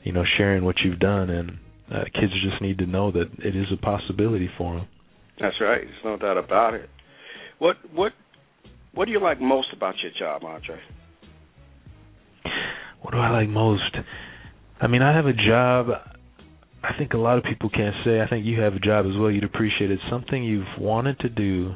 you 0.03 0.12
know, 0.12 0.25
sharing 0.37 0.64
what 0.64 0.77
you've 0.85 0.99
done 0.99 1.31
and 1.31 1.59
uh, 1.90 2.05
kids 2.14 2.33
just 2.44 2.61
need 2.61 2.79
to 2.79 2.87
know 2.87 3.11
that 3.11 3.27
it 3.38 3.57
is 3.57 3.66
a 3.73 3.77
possibility 3.77 4.51
for 4.59 4.77
them. 4.77 4.88
That's 5.40 5.57
right. 5.61 5.83
There's 5.83 6.05
no 6.05 6.16
doubt 6.16 6.37
about 6.37 6.75
it. 6.75 6.88
What 7.59 7.77
what 7.94 8.12
what 8.92 9.07
do 9.07 9.12
you 9.12 9.21
like 9.21 9.40
most 9.40 9.68
about 9.75 9.94
your 10.03 10.12
job, 10.18 10.44
Andre? 10.44 10.79
What 13.01 13.12
do 13.12 13.18
I 13.18 13.31
like 13.31 13.49
most? 13.49 13.97
I 14.81 14.87
mean, 14.87 15.03
I 15.03 15.14
have 15.14 15.27
a 15.27 15.33
job. 15.33 15.87
I 16.83 16.97
think 16.99 17.12
a 17.12 17.18
lot 17.18 17.38
of 17.38 17.44
people 17.44 17.71
can't 17.71 17.94
say. 18.05 18.21
I 18.21 18.29
think 18.29 18.44
you 18.44 18.61
have 18.61 18.75
a 18.75 18.79
job 18.79 19.07
as 19.07 19.12
well. 19.18 19.31
You'd 19.31 19.44
appreciate 19.44 19.90
it. 19.90 19.99
Something 20.11 20.44
you've 20.44 20.79
wanted 20.79 21.18
to 21.21 21.29
do, 21.29 21.75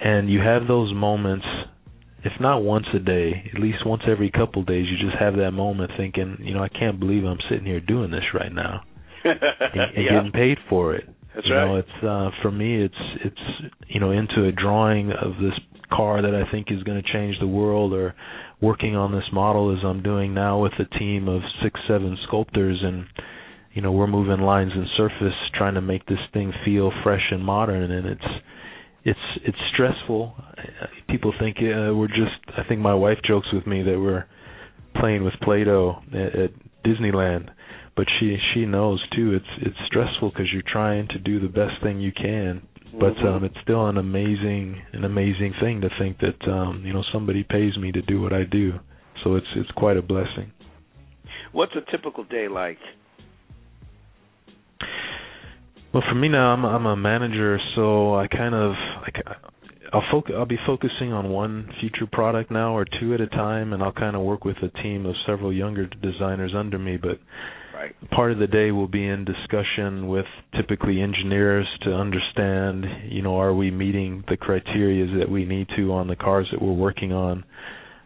and 0.00 0.30
you 0.30 0.40
have 0.40 0.66
those 0.66 0.92
moments. 0.94 1.46
If 2.24 2.32
not 2.40 2.62
once 2.62 2.86
a 2.94 2.98
day, 2.98 3.50
at 3.54 3.60
least 3.60 3.86
once 3.86 4.02
every 4.06 4.30
couple 4.30 4.62
of 4.62 4.68
days, 4.68 4.86
you 4.88 4.98
just 4.98 5.18
have 5.18 5.36
that 5.36 5.52
moment 5.52 5.92
thinking, 5.96 6.36
you 6.40 6.54
know, 6.54 6.62
I 6.62 6.68
can't 6.68 7.00
believe 7.00 7.24
I'm 7.24 7.38
sitting 7.48 7.64
here 7.64 7.80
doing 7.80 8.10
this 8.10 8.24
right 8.34 8.52
now, 8.52 8.82
and, 9.24 9.40
and 9.42 10.04
yeah. 10.04 10.12
getting 10.16 10.32
paid 10.32 10.58
for 10.68 10.94
it. 10.94 11.08
That's 11.34 11.46
you 11.46 11.54
right. 11.54 11.64
know, 11.66 11.76
it's 11.76 12.04
uh 12.04 12.30
for 12.42 12.50
me 12.50 12.82
it's 12.82 12.94
it's 13.24 13.72
you 13.88 14.00
know 14.00 14.10
into 14.10 14.46
a 14.46 14.52
drawing 14.52 15.12
of 15.12 15.34
this 15.40 15.54
car 15.92 16.22
that 16.22 16.34
I 16.34 16.50
think 16.50 16.68
is 16.70 16.82
going 16.82 17.02
to 17.02 17.12
change 17.12 17.36
the 17.40 17.46
world 17.46 17.92
or 17.92 18.14
working 18.60 18.96
on 18.96 19.12
this 19.12 19.24
model 19.32 19.76
as 19.76 19.84
I'm 19.84 20.02
doing 20.02 20.34
now 20.34 20.62
with 20.62 20.72
a 20.78 20.98
team 20.98 21.28
of 21.28 21.42
6 21.62 21.80
7 21.88 22.16
sculptors 22.26 22.80
and 22.82 23.06
you 23.72 23.82
know, 23.82 23.92
we're 23.92 24.08
moving 24.08 24.40
lines 24.44 24.72
and 24.74 24.86
surface 24.96 25.36
trying 25.54 25.74
to 25.74 25.80
make 25.80 26.04
this 26.06 26.18
thing 26.32 26.52
feel 26.64 26.90
fresh 27.04 27.22
and 27.30 27.44
modern 27.44 27.90
and 27.90 28.06
it's 28.06 28.24
it's 29.04 29.18
it's 29.44 29.58
stressful. 29.72 30.34
People 31.08 31.32
think 31.38 31.56
uh, 31.58 31.94
we're 31.94 32.08
just 32.08 32.38
I 32.56 32.62
think 32.68 32.80
my 32.80 32.94
wife 32.94 33.18
jokes 33.26 33.48
with 33.52 33.66
me 33.66 33.82
that 33.82 33.98
we're 33.98 34.24
playing 35.00 35.24
with 35.24 35.34
Play-Doh 35.42 36.02
at, 36.12 36.34
at 36.38 36.50
Disneyland 36.84 37.50
but 37.96 38.06
she 38.18 38.36
she 38.54 38.64
knows 38.66 39.02
too 39.14 39.34
it's 39.34 39.52
it's 39.66 39.76
stressful 39.86 40.30
because 40.30 40.46
you're 40.52 40.62
trying 40.66 41.06
to 41.08 41.18
do 41.18 41.38
the 41.40 41.48
best 41.48 41.82
thing 41.82 42.00
you 42.00 42.12
can 42.12 42.62
but 42.98 43.14
Mhm. 43.16 43.26
um 43.36 43.44
it's 43.44 43.60
still 43.62 43.86
an 43.88 43.98
amazing 43.98 44.80
an 44.92 45.04
amazing 45.04 45.52
thing 45.60 45.80
to 45.82 45.90
think 45.98 46.18
that 46.18 46.48
um 46.48 46.82
you 46.84 46.92
know 46.92 47.02
somebody 47.12 47.42
pays 47.42 47.76
me 47.76 47.92
to 47.92 48.02
do 48.02 48.20
what 48.20 48.32
I 48.32 48.44
do 48.44 48.78
so 49.22 49.34
it's 49.36 49.46
it's 49.54 49.70
quite 49.72 49.96
a 49.96 50.02
blessing 50.02 50.50
What's 51.52 51.74
a 51.74 51.82
typical 51.90 52.24
day 52.24 52.46
like? 52.48 52.78
Well 55.92 56.02
for 56.08 56.14
me 56.14 56.28
now 56.28 56.52
I'm 56.52 56.64
I'm 56.64 56.86
a 56.86 56.96
manager 56.96 57.58
so 57.74 58.14
I 58.14 58.26
kind 58.28 58.54
of 58.54 58.72
like 59.02 59.16
I'll 59.92 60.02
foc- 60.12 60.32
I'll 60.34 60.46
be 60.46 60.58
focusing 60.66 61.12
on 61.12 61.30
one 61.30 61.68
future 61.80 62.06
product 62.10 62.50
now 62.50 62.76
or 62.76 62.84
two 63.00 63.12
at 63.14 63.20
a 63.20 63.26
time 63.26 63.72
and 63.72 63.82
I'll 63.82 63.92
kind 63.92 64.14
of 64.14 64.22
work 64.22 64.44
with 64.44 64.56
a 64.62 64.68
team 64.82 65.04
of 65.06 65.14
several 65.26 65.52
younger 65.52 65.86
designers 65.86 66.52
under 66.56 66.78
me 66.78 66.96
but 66.96 67.18
Right. 67.80 68.10
part 68.10 68.30
of 68.30 68.38
the 68.38 68.46
day 68.46 68.72
will 68.72 68.88
be 68.88 69.06
in 69.06 69.24
discussion 69.24 70.08
with 70.08 70.26
typically 70.54 71.00
engineers 71.00 71.66
to 71.82 71.94
understand, 71.94 72.84
you 73.08 73.22
know, 73.22 73.38
are 73.38 73.54
we 73.54 73.70
meeting 73.70 74.22
the 74.28 74.36
criteria 74.36 75.06
that 75.18 75.30
we 75.30 75.46
need 75.46 75.66
to 75.76 75.92
on 75.92 76.06
the 76.06 76.16
cars 76.16 76.46
that 76.52 76.60
we're 76.60 76.74
working 76.74 77.12
on. 77.12 77.44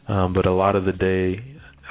Um, 0.06 0.32
but 0.32 0.46
a 0.46 0.52
lot 0.52 0.76
of 0.76 0.84
the 0.84 0.92
day, 0.92 1.42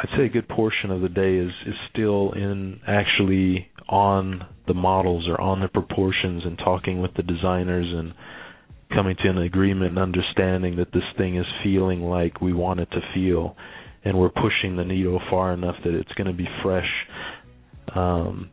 I'd 0.01 0.09
say 0.17 0.25
a 0.25 0.29
good 0.29 0.47
portion 0.47 0.91
of 0.91 1.01
the 1.01 1.09
day 1.09 1.35
is 1.35 1.51
is 1.67 1.75
still 1.91 2.31
in 2.33 2.79
actually 2.87 3.67
on 3.89 4.45
the 4.67 4.73
models 4.73 5.27
or 5.27 5.39
on 5.39 5.59
the 5.59 5.67
proportions 5.67 6.43
and 6.45 6.57
talking 6.57 7.01
with 7.01 7.13
the 7.15 7.23
designers 7.23 7.87
and 7.89 8.13
coming 8.93 9.15
to 9.23 9.29
an 9.29 9.37
agreement 9.39 9.91
and 9.91 9.99
understanding 9.99 10.77
that 10.77 10.91
this 10.93 11.03
thing 11.17 11.37
is 11.37 11.45
feeling 11.63 12.01
like 12.01 12.41
we 12.41 12.53
want 12.53 12.79
it 12.79 12.89
to 12.91 12.99
feel. 13.13 13.55
And 14.05 14.17
we're 14.17 14.29
pushing 14.29 14.75
the 14.75 14.83
needle 14.83 15.21
far 15.29 15.53
enough 15.53 15.75
that 15.83 15.93
it's 15.93 16.11
going 16.13 16.27
to 16.27 16.33
be 16.33 16.47
fresh. 16.61 16.89
Um, 17.95 18.49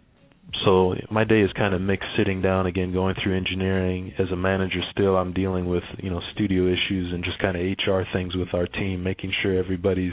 so 0.64 0.94
my 1.10 1.24
day 1.24 1.40
is 1.40 1.50
kind 1.56 1.74
of 1.74 1.80
mixed 1.80 2.08
sitting 2.16 2.42
down 2.42 2.66
again 2.66 2.92
going 2.92 3.14
through 3.22 3.36
engineering. 3.36 4.12
As 4.18 4.26
a 4.32 4.36
manager 4.36 4.80
still 4.92 5.16
I'm 5.16 5.32
dealing 5.32 5.68
with 5.68 5.84
you 5.98 6.10
know 6.10 6.20
studio 6.34 6.64
issues 6.64 7.12
and 7.12 7.24
just 7.24 7.38
kind 7.38 7.56
of 7.56 7.62
HR 7.62 8.02
things 8.12 8.34
with 8.34 8.52
our 8.52 8.66
team 8.66 9.02
making 9.02 9.32
sure 9.42 9.56
everybody's 9.58 10.12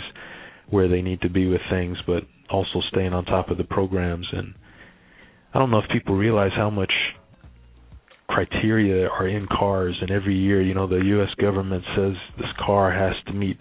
where 0.70 0.88
they 0.88 1.02
need 1.02 1.22
to 1.22 1.30
be 1.30 1.48
with 1.48 1.62
things 1.70 1.98
but 2.06 2.24
also 2.50 2.82
staying 2.92 3.14
on 3.14 3.26
top 3.26 3.50
of 3.50 3.58
the 3.58 3.64
programs 3.64 4.28
and 4.32 4.54
I 5.54 5.60
don't 5.60 5.72
know 5.72 5.80
if 5.80 5.90
people 5.92 6.16
realize 6.16 6.52
how 6.56 6.70
much 6.70 6.92
criteria 8.30 9.08
are 9.08 9.28
in 9.28 9.48
cars 9.48 9.98
and 10.02 10.12
every 10.12 10.36
year 10.36 10.62
you 10.62 10.74
know 10.74 10.86
the 10.86 10.98
US 11.18 11.34
government 11.40 11.84
says 11.96 12.14
this 12.38 12.52
car 12.66 12.92
has 12.92 13.16
to 13.28 13.34
meet 13.34 13.58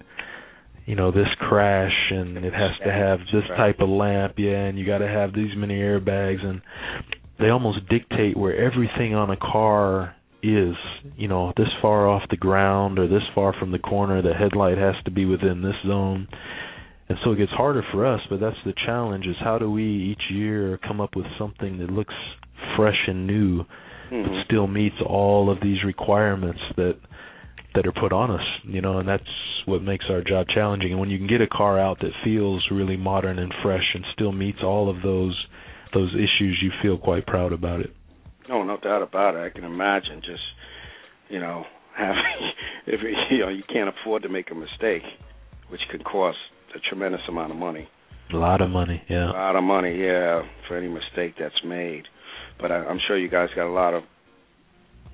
you 0.87 0.97
know 0.97 1.11
this 1.11 1.29
crash 1.39 1.95
and 2.11 2.39
it 2.39 2.53
has 2.53 2.73
to 2.85 2.93
have 2.93 3.21
this 3.33 3.45
type 3.57 3.77
of 3.81 3.89
lamp 3.89 4.35
yeah 4.37 4.67
and 4.67 4.79
you 4.79 4.85
got 4.85 4.99
to 4.99 5.09
have 5.09 5.33
these 5.33 5.51
many 5.57 5.75
airbags 5.75 6.45
and 6.45 6.61
they 7.39 7.49
almost 7.49 7.89
dictate 7.89 8.37
where 8.37 8.57
everything 8.57 9.15
on 9.15 9.31
a 9.31 9.37
car 9.37 10.15
is 10.43 10.75
you 11.17 11.29
know 11.29 11.53
this 11.57 11.69
far 11.81 12.09
off 12.09 12.23
the 12.31 12.37
ground 12.37 12.99
or 12.99 13.07
this 13.09 13.23
far 13.35 13.55
from 13.59 13.71
the 13.71 13.79
corner 13.79 14.21
the 14.21 14.35
headlight 14.35 14.79
has 14.79 14.95
to 15.05 15.11
be 15.11 15.25
within 15.25 15.63
this 15.63 15.77
zone 15.87 16.27
and 17.09 17.19
so 17.25 17.33
it 17.33 17.39
gets 17.39 17.53
harder 17.53 17.83
for 17.93 18.07
us 18.07 18.21
but 18.29 18.41
that's 18.41 18.57
the 18.65 18.75
challenge 18.85 19.27
is 19.27 19.37
how 19.41 19.59
do 19.59 19.71
we 19.71 19.85
each 19.85 20.31
year 20.31 20.79
come 20.87 21.01
up 21.01 21.17
with 21.17 21.27
something 21.39 21.79
that 21.79 21.91
looks 21.91 22.15
fresh 22.77 23.09
and 23.09 23.27
new 23.27 23.65
but 24.11 24.31
Mhm. 24.31 24.45
still 24.45 24.67
meets 24.69 25.01
all 25.01 25.51
of 25.51 25.61
these 25.61 25.83
requirements 25.83 26.61
that 26.77 26.97
that 27.75 27.87
are 27.87 27.93
put 27.93 28.13
on 28.13 28.31
us, 28.31 28.45
you 28.65 28.81
know, 28.81 28.99
and 28.99 29.09
that's 29.09 29.29
what 29.67 29.83
makes 29.83 30.07
our 30.09 30.23
job 30.23 30.47
challenging. 30.49 30.93
And 30.93 30.99
when 30.99 31.11
you 31.11 31.19
can 31.19 31.27
get 31.27 31.43
a 31.43 31.47
car 31.47 31.79
out 31.79 31.99
that 32.01 32.13
feels 32.25 32.67
really 32.71 32.97
modern 32.97 33.39
and 33.39 33.53
fresh 33.63 33.95
and 33.95 34.05
still 34.15 34.33
meets 34.33 34.63
all 34.63 34.89
of 34.89 35.03
those 35.03 35.47
those 35.93 36.15
issues, 36.15 36.59
you 36.63 36.71
feel 36.83 36.99
quite 36.99 37.27
proud 37.27 37.53
about 37.53 37.81
it. 37.81 37.91
No, 38.49 38.63
no 38.63 38.77
doubt 38.79 39.03
about 39.03 39.35
it. 39.35 39.41
I 39.41 39.51
can 39.51 39.65
imagine 39.65 40.21
just, 40.21 40.43
you 41.29 41.39
know, 41.39 41.67
having 41.97 42.53
if 42.87 43.01
you 43.31 43.39
know 43.39 43.49
you 43.49 43.63
can't 43.71 43.89
afford 43.89 44.23
to 44.23 44.29
make 44.29 44.51
a 44.51 44.55
mistake, 44.55 45.03
which 45.69 45.81
could 45.91 46.05
cost 46.05 46.39
a 46.77 46.89
tremendous 46.89 47.21
amount 47.29 47.53
of 47.53 47.59
money. 47.59 47.89
A 48.33 48.37
lot 48.37 48.61
of 48.61 48.71
money, 48.71 49.03
yeah. 49.09 49.31
A 49.31 49.33
lot 49.33 49.57
of 49.57 49.63
money, 49.63 49.97
yeah, 49.97 50.43
for 50.67 50.77
any 50.77 50.89
mistake 50.89 51.35
that's 51.39 51.63
made. 51.65 52.05
But 52.61 52.73
I, 52.73 52.77
I'm 52.77 52.99
sure 53.07 53.17
you 53.17 53.29
guys 53.29 53.49
got 53.55 53.69
a 53.69 53.73
lot 53.73 53.95
of, 53.95 54.03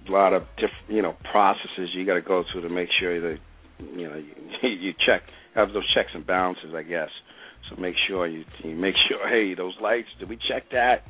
lot 0.09 0.33
of 0.33 0.42
different, 0.57 0.88
you 0.88 1.03
know, 1.03 1.14
processes 1.31 1.90
you 1.94 2.07
got 2.07 2.14
to 2.14 2.22
go 2.22 2.42
through 2.51 2.62
to 2.62 2.68
make 2.68 2.88
sure 2.98 3.20
that, 3.20 3.38
you 3.79 4.09
know, 4.09 4.16
you, 4.16 4.33
you 4.68 4.92
check, 5.07 5.22
have 5.55 5.68
those 5.72 5.87
checks 5.94 6.11
and 6.14 6.27
balances, 6.27 6.72
I 6.75 6.83
guess. 6.83 7.11
So 7.68 7.81
make 7.81 7.94
sure 8.09 8.27
you, 8.27 8.44
you 8.64 8.75
make 8.75 8.94
sure, 9.09 9.29
hey, 9.29 9.55
those 9.55 9.75
lights, 9.81 10.09
did 10.18 10.29
we 10.29 10.38
check 10.48 10.70
that? 10.72 11.05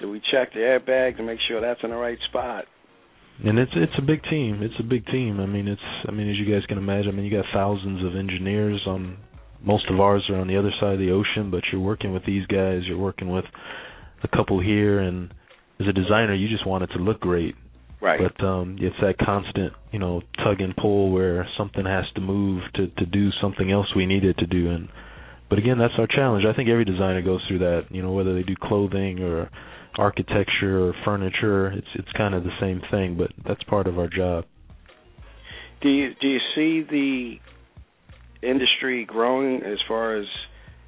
Did 0.00 0.06
we 0.06 0.20
check 0.32 0.52
the 0.52 0.60
airbag 0.60 1.16
to 1.16 1.22
make 1.22 1.38
sure 1.48 1.60
that's 1.60 1.80
in 1.82 1.90
the 1.90 1.96
right 1.96 2.18
spot? 2.28 2.64
And 3.44 3.56
it's 3.56 3.70
it's 3.76 3.92
a 3.96 4.02
big 4.02 4.22
team. 4.24 4.62
It's 4.62 4.74
a 4.80 4.82
big 4.82 5.06
team. 5.06 5.38
I 5.38 5.46
mean, 5.46 5.68
it's 5.68 5.80
I 6.08 6.10
mean, 6.10 6.28
as 6.28 6.36
you 6.36 6.52
guys 6.52 6.66
can 6.66 6.76
imagine, 6.76 7.10
I 7.10 7.12
mean, 7.12 7.24
you 7.24 7.30
got 7.30 7.44
thousands 7.54 8.04
of 8.04 8.16
engineers 8.16 8.82
on 8.84 9.16
most 9.62 9.90
of 9.90 10.00
ours 10.00 10.24
are 10.30 10.36
on 10.36 10.48
the 10.48 10.56
other 10.56 10.72
side 10.80 10.94
of 10.94 10.98
the 10.98 11.10
ocean, 11.10 11.50
but 11.50 11.62
you're 11.70 11.80
working 11.80 12.12
with 12.12 12.24
these 12.26 12.46
guys, 12.46 12.82
you're 12.86 12.98
working 12.98 13.28
with 13.28 13.44
a 14.22 14.28
couple 14.28 14.60
here 14.60 15.00
and 15.00 15.32
as 15.80 15.86
a 15.86 15.92
designer, 15.92 16.34
you 16.34 16.48
just 16.48 16.66
want 16.66 16.82
it 16.82 16.88
to 16.88 16.98
look 16.98 17.20
great. 17.20 17.54
Right. 18.00 18.20
But 18.20 18.44
um 18.44 18.76
it's 18.80 18.96
that 19.00 19.18
constant, 19.18 19.72
you 19.92 19.98
know, 19.98 20.22
tug 20.44 20.60
and 20.60 20.74
pull 20.76 21.10
where 21.10 21.48
something 21.56 21.84
has 21.84 22.04
to 22.14 22.20
move 22.20 22.62
to 22.74 22.86
to 22.86 23.06
do 23.06 23.30
something 23.40 23.70
else 23.70 23.86
we 23.96 24.06
need 24.06 24.24
it 24.24 24.38
to 24.38 24.46
do 24.46 24.70
and 24.70 24.88
but 25.48 25.58
again, 25.58 25.78
that's 25.78 25.94
our 25.98 26.06
challenge. 26.06 26.44
I 26.44 26.54
think 26.54 26.68
every 26.68 26.84
designer 26.84 27.22
goes 27.22 27.40
through 27.48 27.60
that, 27.60 27.86
you 27.90 28.02
know, 28.02 28.12
whether 28.12 28.34
they 28.34 28.42
do 28.42 28.54
clothing 28.60 29.20
or 29.20 29.48
architecture 29.96 30.78
or 30.78 30.94
furniture, 31.04 31.68
it's 31.72 31.86
it's 31.94 32.12
kind 32.16 32.34
of 32.34 32.44
the 32.44 32.56
same 32.60 32.80
thing, 32.90 33.16
but 33.16 33.30
that's 33.46 33.62
part 33.64 33.86
of 33.86 33.98
our 33.98 34.08
job. 34.08 34.44
Do 35.80 35.88
you 35.88 36.10
do 36.20 36.28
you 36.28 36.38
see 36.54 36.82
the 36.88 37.36
industry 38.42 39.04
growing 39.04 39.62
as 39.62 39.78
far 39.86 40.16
as 40.16 40.26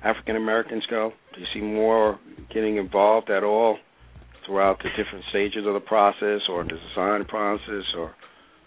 African 0.04 0.36
Americans 0.36 0.84
go? 0.88 1.12
Do 1.34 1.40
you 1.40 1.46
see 1.54 1.60
more 1.60 2.18
getting 2.52 2.76
involved 2.76 3.30
at 3.30 3.44
all 3.44 3.78
throughout 4.46 4.78
the 4.78 4.88
different 4.96 5.24
stages 5.30 5.66
of 5.66 5.74
the 5.74 5.80
process 5.80 6.40
or 6.48 6.64
the 6.64 6.70
design 6.70 7.24
process 7.26 7.84
or 7.96 8.14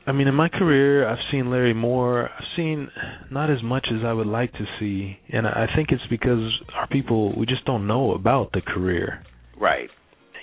I 0.06 0.12
mean, 0.12 0.28
in 0.28 0.36
my 0.36 0.50
career, 0.50 1.08
I've 1.08 1.24
seen 1.32 1.50
Larry 1.50 1.74
more. 1.74 2.30
I've 2.30 2.43
seen 2.58 2.89
not 3.32 3.50
as 3.50 3.63
much 3.63 3.88
as 3.89 4.04
I 4.06 4.12
would 4.12 4.28
like 4.28 4.52
to 4.54 4.65
see, 4.78 5.17
and 5.30 5.48
I 5.48 5.67
think 5.76 5.89
it's 5.91 6.06
because 6.10 6.62
our 6.76 6.88
people 6.88 7.34
we 7.38 7.46
just 7.46 7.63
don't 7.63 7.88
know 7.88 8.13
about 8.13 8.52
the 8.52 8.60
career. 8.62 9.24
right? 9.58 9.89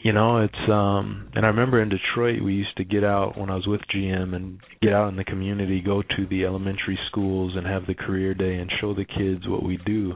You 0.03 0.13
know, 0.13 0.39
it's 0.39 0.71
um 0.71 1.31
and 1.35 1.45
I 1.45 1.49
remember 1.49 1.83
in 1.83 1.89
Detroit 1.89 2.43
we 2.43 2.55
used 2.55 2.77
to 2.79 2.85
get 2.85 3.05
out 3.05 3.39
when 3.39 3.51
I 3.51 3.55
was 3.55 3.67
with 3.67 3.81
GM 3.95 4.35
and 4.35 4.59
get 4.83 4.93
out 4.93 5.09
in 5.09 5.17
the 5.17 5.25
community, 5.25 5.81
go 5.81 6.03
to 6.03 6.27
the 6.29 6.45
elementary 6.45 6.99
schools 7.09 7.53
and 7.57 7.67
have 7.67 7.87
the 7.87 7.95
career 7.95 8.35
day 8.35 8.57
and 8.57 8.71
show 8.81 8.95
the 8.95 9.05
kids 9.05 9.47
what 9.47 9.63
we 9.63 9.79
do, 9.85 10.15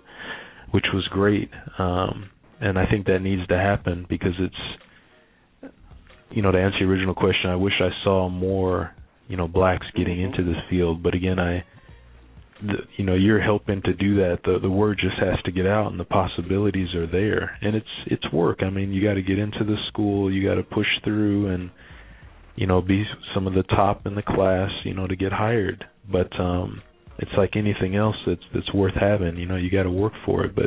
which 0.71 0.87
was 0.93 1.07
great. 1.11 1.51
Um 1.79 2.31
and 2.61 2.79
I 2.79 2.87
think 2.87 3.07
that 3.07 3.21
needs 3.21 3.47
to 3.49 3.57
happen 3.57 4.07
because 4.09 4.35
it's 4.39 5.73
you 6.31 6.43
know, 6.43 6.51
to 6.51 6.59
answer 6.59 6.79
your 6.79 6.91
original 6.91 7.15
question, 7.15 7.51
I 7.51 7.57
wish 7.57 7.75
I 7.81 7.91
saw 8.03 8.29
more, 8.29 8.93
you 9.29 9.37
know, 9.37 9.47
blacks 9.47 9.87
getting 9.97 10.21
into 10.21 10.43
this 10.43 10.57
field, 10.69 11.03
but 11.03 11.15
again, 11.15 11.39
I 11.39 11.65
the, 12.63 12.75
you 12.97 13.05
know 13.05 13.15
you're 13.15 13.41
helping 13.41 13.83
to 13.83 13.93
do 13.95 14.17
that. 14.17 14.39
The 14.45 14.59
the 14.61 14.71
word 14.71 14.99
just 15.01 15.19
has 15.19 15.41
to 15.45 15.53
get 15.53 15.67
out 15.67 15.91
and 15.91 15.99
the 15.99 16.05
possibilities 16.05 16.95
are 16.95 17.07
there. 17.07 17.57
And 17.61 17.75
it's 17.75 17.87
it's 18.07 18.33
work. 18.33 18.61
I 18.63 18.71
mean 18.71 18.93
you 18.93 19.03
got 19.03 19.15
to 19.15 19.23
get 19.23 19.39
into 19.39 19.65
the 19.65 19.77
school 19.89 20.33
you 20.33 20.47
got 20.49 20.55
to 20.57 20.63
push 20.63 20.87
through 21.03 21.53
and 21.53 21.71
you 22.57 22.67
know 22.67 22.81
be 22.81 23.05
some 23.35 23.47
of 23.47 23.55
the 23.55 23.65
top 23.65 24.07
in 24.07 24.15
the 24.15 24.23
class 24.23 24.71
you 24.85 24.95
know 24.95 25.07
to 25.07 25.17
get 25.17 25.33
hired. 25.33 25.85
But 26.11 26.39
um 26.41 26.83
it's 27.19 27.33
like 27.37 27.57
anything 27.57 27.97
else 27.97 28.17
that's 28.27 28.43
that's 28.55 28.73
worth 28.75 28.95
having 29.01 29.37
you 29.37 29.47
know 29.47 29.57
you 29.57 29.71
got 29.71 29.85
to 29.85 29.91
work 29.91 30.13
for 30.27 30.45
it 30.45 30.55
but 30.55 30.67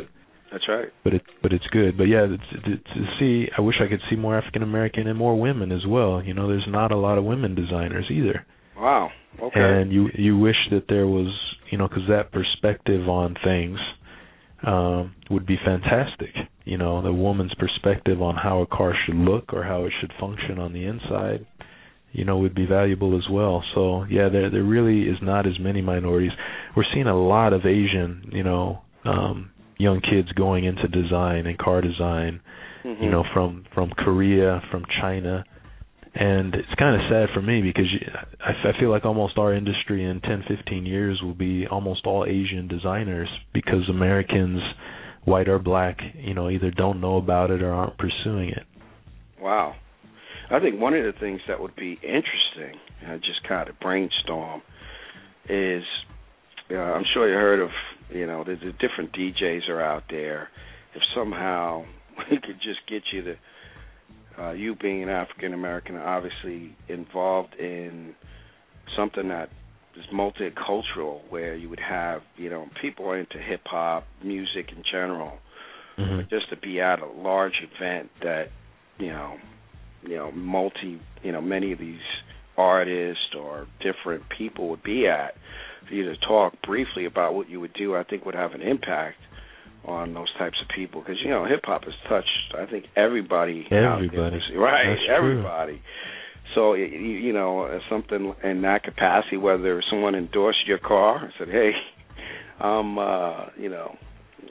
That's 0.50 0.64
right. 0.66 0.88
but 1.04 1.14
it 1.14 1.22
but 1.42 1.52
it's 1.52 1.66
good. 1.72 1.96
But 1.98 2.04
yeah 2.04 2.26
it's, 2.28 2.64
to, 2.64 2.76
to 2.76 3.06
see 3.18 3.48
i 3.56 3.60
wish 3.60 3.76
i 3.84 3.88
could 3.88 4.00
see 4.08 4.16
more 4.16 4.36
african 4.36 4.62
american 4.62 5.06
and 5.06 5.18
more 5.18 5.38
women 5.38 5.72
as 5.72 5.86
well. 5.86 6.22
You 6.22 6.34
know 6.34 6.48
there's 6.48 6.66
not 6.68 6.92
a 6.92 6.96
lot 6.96 7.18
of 7.18 7.24
women 7.24 7.54
designers 7.54 8.06
either 8.10 8.46
Wow. 8.78 9.10
Okay. 9.40 9.60
and 9.60 9.92
you 9.92 10.08
you 10.14 10.36
wish 10.36 10.56
that 10.70 10.84
there 10.88 11.06
was 11.06 11.28
you 11.70 11.78
know 11.78 11.86
because 11.88 12.04
that 12.08 12.32
perspective 12.32 13.08
on 13.08 13.36
things 13.44 13.78
um 14.66 15.14
would 15.30 15.46
be 15.46 15.56
fantastic 15.64 16.30
you 16.64 16.76
know 16.76 17.02
the 17.02 17.12
woman's 17.12 17.54
perspective 17.54 18.20
on 18.20 18.34
how 18.34 18.60
a 18.62 18.66
car 18.66 18.94
should 19.04 19.14
look 19.14 19.52
or 19.52 19.62
how 19.62 19.84
it 19.84 19.92
should 20.00 20.12
function 20.18 20.58
on 20.58 20.72
the 20.72 20.84
inside 20.86 21.46
you 22.10 22.24
know 22.24 22.38
would 22.38 22.54
be 22.54 22.66
valuable 22.66 23.16
as 23.16 23.28
well 23.30 23.62
so 23.74 24.04
yeah 24.10 24.28
there 24.28 24.50
there 24.50 24.64
really 24.64 25.02
is 25.02 25.18
not 25.22 25.46
as 25.46 25.58
many 25.60 25.80
minorities 25.82 26.32
we're 26.76 26.82
seeing 26.92 27.06
a 27.06 27.16
lot 27.16 27.52
of 27.52 27.64
asian 27.64 28.28
you 28.32 28.42
know 28.42 28.80
um 29.04 29.50
young 29.78 30.00
kids 30.00 30.32
going 30.32 30.64
into 30.64 30.88
design 30.88 31.46
and 31.46 31.58
car 31.58 31.80
design 31.80 32.40
Mhm. 32.84 33.02
you 33.02 33.10
know 33.10 33.24
from 33.34 33.64
from 33.74 33.90
Korea, 33.90 34.62
from 34.70 34.84
China, 35.00 35.44
and 36.14 36.54
it's 36.54 36.74
kind 36.78 36.96
of 36.96 37.02
sad 37.10 37.28
for 37.34 37.42
me 37.42 37.62
because 37.62 37.86
you, 37.92 38.00
I, 38.40 38.68
I 38.68 38.80
feel 38.80 38.90
like 38.90 39.04
almost 39.04 39.38
our 39.38 39.54
industry 39.54 40.04
in 40.04 40.20
10, 40.20 40.44
15 40.48 40.86
years 40.86 41.20
will 41.22 41.34
be 41.34 41.66
almost 41.66 42.06
all 42.06 42.24
Asian 42.24 42.68
designers 42.68 43.28
because 43.52 43.88
Americans, 43.88 44.60
white 45.24 45.48
or 45.48 45.58
black, 45.58 45.98
you 46.14 46.34
know, 46.34 46.48
either 46.48 46.70
don't 46.70 47.00
know 47.00 47.16
about 47.16 47.50
it 47.50 47.62
or 47.62 47.72
aren't 47.72 47.98
pursuing 47.98 48.50
it. 48.50 48.64
Wow. 49.40 49.74
I 50.50 50.60
think 50.60 50.80
one 50.80 50.94
of 50.94 51.04
the 51.04 51.18
things 51.18 51.40
that 51.46 51.60
would 51.60 51.76
be 51.76 51.98
interesting, 52.02 52.80
I 53.06 53.16
just 53.16 53.46
kind 53.46 53.68
of 53.68 53.78
brainstorm, 53.80 54.62
is 55.48 55.82
uh, 56.70 56.76
I'm 56.76 57.04
sure 57.12 57.28
you 57.28 57.34
heard 57.34 57.60
of, 57.60 57.70
you 58.10 58.26
know, 58.26 58.44
the, 58.44 58.54
the 58.54 58.72
different 58.72 59.12
DJs 59.12 59.68
are 59.68 59.82
out 59.82 60.04
there. 60.10 60.48
If 60.94 61.02
somehow 61.14 61.84
we 62.30 62.38
could 62.38 62.60
just 62.62 62.80
get 62.88 63.02
you 63.12 63.22
to, 63.22 63.34
uh, 64.40 64.50
you 64.52 64.74
being 64.74 65.02
an 65.02 65.08
African 65.08 65.52
American, 65.52 65.96
obviously 65.96 66.76
involved 66.88 67.54
in 67.58 68.14
something 68.96 69.28
that 69.28 69.50
is 69.96 70.04
multicultural, 70.14 71.20
where 71.28 71.56
you 71.56 71.68
would 71.68 71.80
have, 71.80 72.22
you 72.36 72.48
know, 72.48 72.68
people 72.80 73.12
into 73.12 73.38
hip 73.38 73.62
hop, 73.66 74.04
music 74.22 74.66
in 74.76 74.82
general, 74.90 75.38
Mm-hmm. 75.98 76.28
just 76.30 76.48
to 76.50 76.56
be 76.56 76.80
at 76.80 77.00
a 77.00 77.06
large 77.06 77.60
event 77.60 78.10
that 78.22 78.50
you 79.00 79.08
know 79.08 79.34
you 80.02 80.14
know 80.14 80.30
multi 80.30 81.00
you 81.24 81.32
know 81.32 81.40
many 81.40 81.72
of 81.72 81.80
these 81.80 81.98
artists 82.56 83.34
or 83.36 83.66
different 83.80 84.22
people 84.36 84.68
would 84.68 84.82
be 84.84 85.08
at 85.08 85.34
for 85.88 85.94
you 85.94 86.04
to 86.04 86.16
talk 86.18 86.54
briefly 86.62 87.04
about 87.04 87.34
what 87.34 87.48
you 87.48 87.58
would 87.58 87.72
do 87.72 87.96
i 87.96 88.04
think 88.04 88.24
would 88.24 88.36
have 88.36 88.52
an 88.52 88.62
impact 88.62 89.16
on 89.84 90.14
those 90.14 90.32
types 90.38 90.56
of 90.62 90.68
people 90.74 91.00
because 91.00 91.16
you 91.22 91.30
know 91.30 91.44
hip 91.44 91.60
hop 91.64 91.84
has 91.84 91.94
touched 92.08 92.54
i 92.58 92.66
think 92.70 92.86
everybody. 92.96 93.66
Everybody. 93.70 94.38
right 94.56 94.84
That's 94.88 95.06
true. 95.06 95.16
everybody 95.16 95.82
so 96.54 96.74
you, 96.74 96.86
you 96.86 97.32
know 97.32 97.62
uh, 97.62 97.78
something 97.90 98.34
in 98.44 98.62
that 98.62 98.82
capacity 98.82 99.36
whether 99.36 99.82
someone 99.90 100.14
endorsed 100.14 100.66
your 100.66 100.78
car 100.78 101.24
and 101.24 101.32
said 101.38 101.48
hey 101.48 101.70
i'm 102.60 102.98
uh 102.98 103.46
you 103.56 103.68
know 103.68 103.96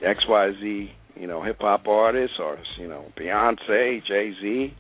xyz 0.02 0.90
you 1.20 1.28
know 1.28 1.44
hip 1.44 1.58
hop 1.60 1.88
artist 1.88 2.34
or 2.40 2.58
you 2.80 2.88
know 2.88 3.06
Beyonce, 3.20 4.06
Jay 4.06 4.32
Z. 4.42 4.74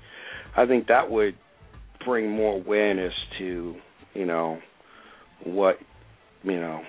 I 0.55 0.65
think 0.65 0.88
that 0.88 1.10
would 1.10 1.36
bring 2.05 2.29
more 2.29 2.55
awareness 2.55 3.13
to 3.39 3.75
you 4.13 4.25
know 4.25 4.60
what 5.43 5.77
you 6.43 6.60
know 6.60 6.81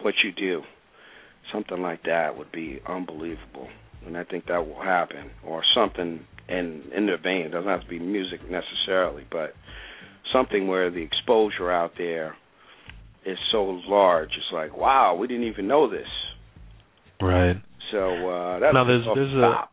what 0.00 0.14
you 0.24 0.32
do. 0.32 0.62
Something 1.52 1.80
like 1.80 2.02
that 2.04 2.36
would 2.36 2.52
be 2.52 2.80
unbelievable, 2.86 3.68
and 4.06 4.16
I 4.16 4.24
think 4.24 4.46
that 4.46 4.66
will 4.66 4.82
happen 4.82 5.30
or 5.46 5.62
something 5.74 6.20
in 6.48 6.82
in 6.94 7.06
their 7.06 7.18
vein. 7.18 7.46
It 7.46 7.50
doesn't 7.50 7.68
have 7.70 7.82
to 7.82 7.88
be 7.88 7.98
music 7.98 8.40
necessarily, 8.50 9.24
but 9.30 9.54
something 10.32 10.68
where 10.68 10.90
the 10.90 11.00
exposure 11.02 11.70
out 11.72 11.92
there 11.96 12.36
is 13.24 13.38
so 13.50 13.80
large. 13.86 14.28
It's 14.36 14.52
like 14.52 14.76
wow, 14.76 15.14
we 15.14 15.26
didn't 15.26 15.46
even 15.46 15.66
know 15.68 15.88
this. 15.90 16.08
Right. 17.20 17.56
So 17.90 18.28
uh, 18.28 18.58
that's 18.60 18.74
Now, 18.74 18.84
there's- 18.84 19.06
there's 19.14 19.32
a- 19.34 19.68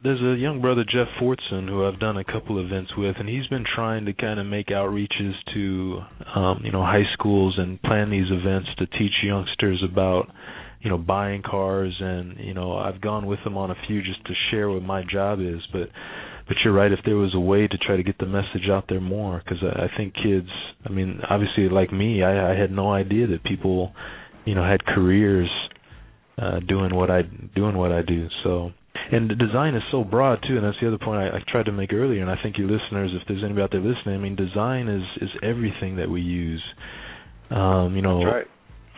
There's 0.00 0.22
a 0.22 0.40
young 0.40 0.60
brother 0.60 0.84
Jeff 0.84 1.08
Fortson 1.20 1.66
who 1.68 1.84
I've 1.84 1.98
done 1.98 2.16
a 2.18 2.22
couple 2.24 2.60
events 2.64 2.92
with, 2.96 3.16
and 3.18 3.28
he's 3.28 3.48
been 3.48 3.64
trying 3.74 4.04
to 4.04 4.12
kind 4.12 4.38
of 4.38 4.46
make 4.46 4.68
outreaches 4.68 5.34
to, 5.54 6.02
um, 6.36 6.60
you 6.62 6.70
know, 6.70 6.82
high 6.82 7.02
schools 7.14 7.58
and 7.58 7.82
plan 7.82 8.08
these 8.08 8.30
events 8.30 8.68
to 8.78 8.86
teach 8.86 9.24
youngsters 9.24 9.82
about, 9.82 10.30
you 10.80 10.90
know, 10.90 10.98
buying 10.98 11.42
cars. 11.42 11.96
And 12.00 12.38
you 12.38 12.54
know, 12.54 12.76
I've 12.76 13.00
gone 13.00 13.26
with 13.26 13.40
him 13.40 13.56
on 13.56 13.70
a 13.70 13.76
few 13.86 14.02
just 14.02 14.24
to 14.26 14.32
share 14.50 14.68
what 14.70 14.82
my 14.82 15.02
job 15.10 15.40
is. 15.40 15.60
But, 15.72 15.90
but 16.46 16.56
you're 16.64 16.74
right. 16.74 16.92
If 16.92 17.00
there 17.04 17.16
was 17.16 17.34
a 17.34 17.40
way 17.40 17.66
to 17.66 17.78
try 17.78 17.96
to 17.96 18.02
get 18.02 18.18
the 18.18 18.26
message 18.26 18.68
out 18.70 18.84
there 18.88 19.00
more, 19.00 19.42
because 19.44 19.62
I, 19.62 19.84
I 19.84 19.96
think 19.96 20.14
kids. 20.14 20.48
I 20.84 20.90
mean, 20.90 21.20
obviously, 21.28 21.68
like 21.68 21.92
me, 21.92 22.22
I, 22.22 22.52
I 22.52 22.58
had 22.58 22.70
no 22.70 22.92
idea 22.92 23.26
that 23.28 23.44
people, 23.44 23.92
you 24.44 24.54
know, 24.54 24.64
had 24.64 24.84
careers 24.84 25.50
uh 26.40 26.60
doing 26.68 26.94
what 26.94 27.10
I 27.10 27.22
doing 27.54 27.76
what 27.76 27.90
I 27.90 28.02
do. 28.02 28.28
So 28.44 28.70
and 29.10 29.30
the 29.30 29.34
design 29.34 29.74
is 29.74 29.82
so 29.90 30.04
broad 30.04 30.44
too, 30.46 30.56
and 30.56 30.64
that's 30.64 30.76
the 30.80 30.88
other 30.88 30.98
point 30.98 31.20
I, 31.20 31.36
I 31.36 31.40
tried 31.48 31.66
to 31.66 31.72
make 31.72 31.92
earlier. 31.92 32.20
And 32.20 32.30
I 32.30 32.36
think 32.42 32.58
your 32.58 32.68
listeners, 32.68 33.10
if 33.14 33.26
there's 33.26 33.42
anybody 33.42 33.62
out 33.62 33.70
there 33.72 33.80
listening, 33.80 34.14
I 34.14 34.18
mean, 34.18 34.36
design 34.36 34.88
is 34.88 35.02
is 35.22 35.30
everything 35.42 35.96
that 35.96 36.10
we 36.10 36.20
use. 36.20 36.62
Um, 37.50 37.94
you 37.96 38.02
know, 38.02 38.22
right. 38.22 38.46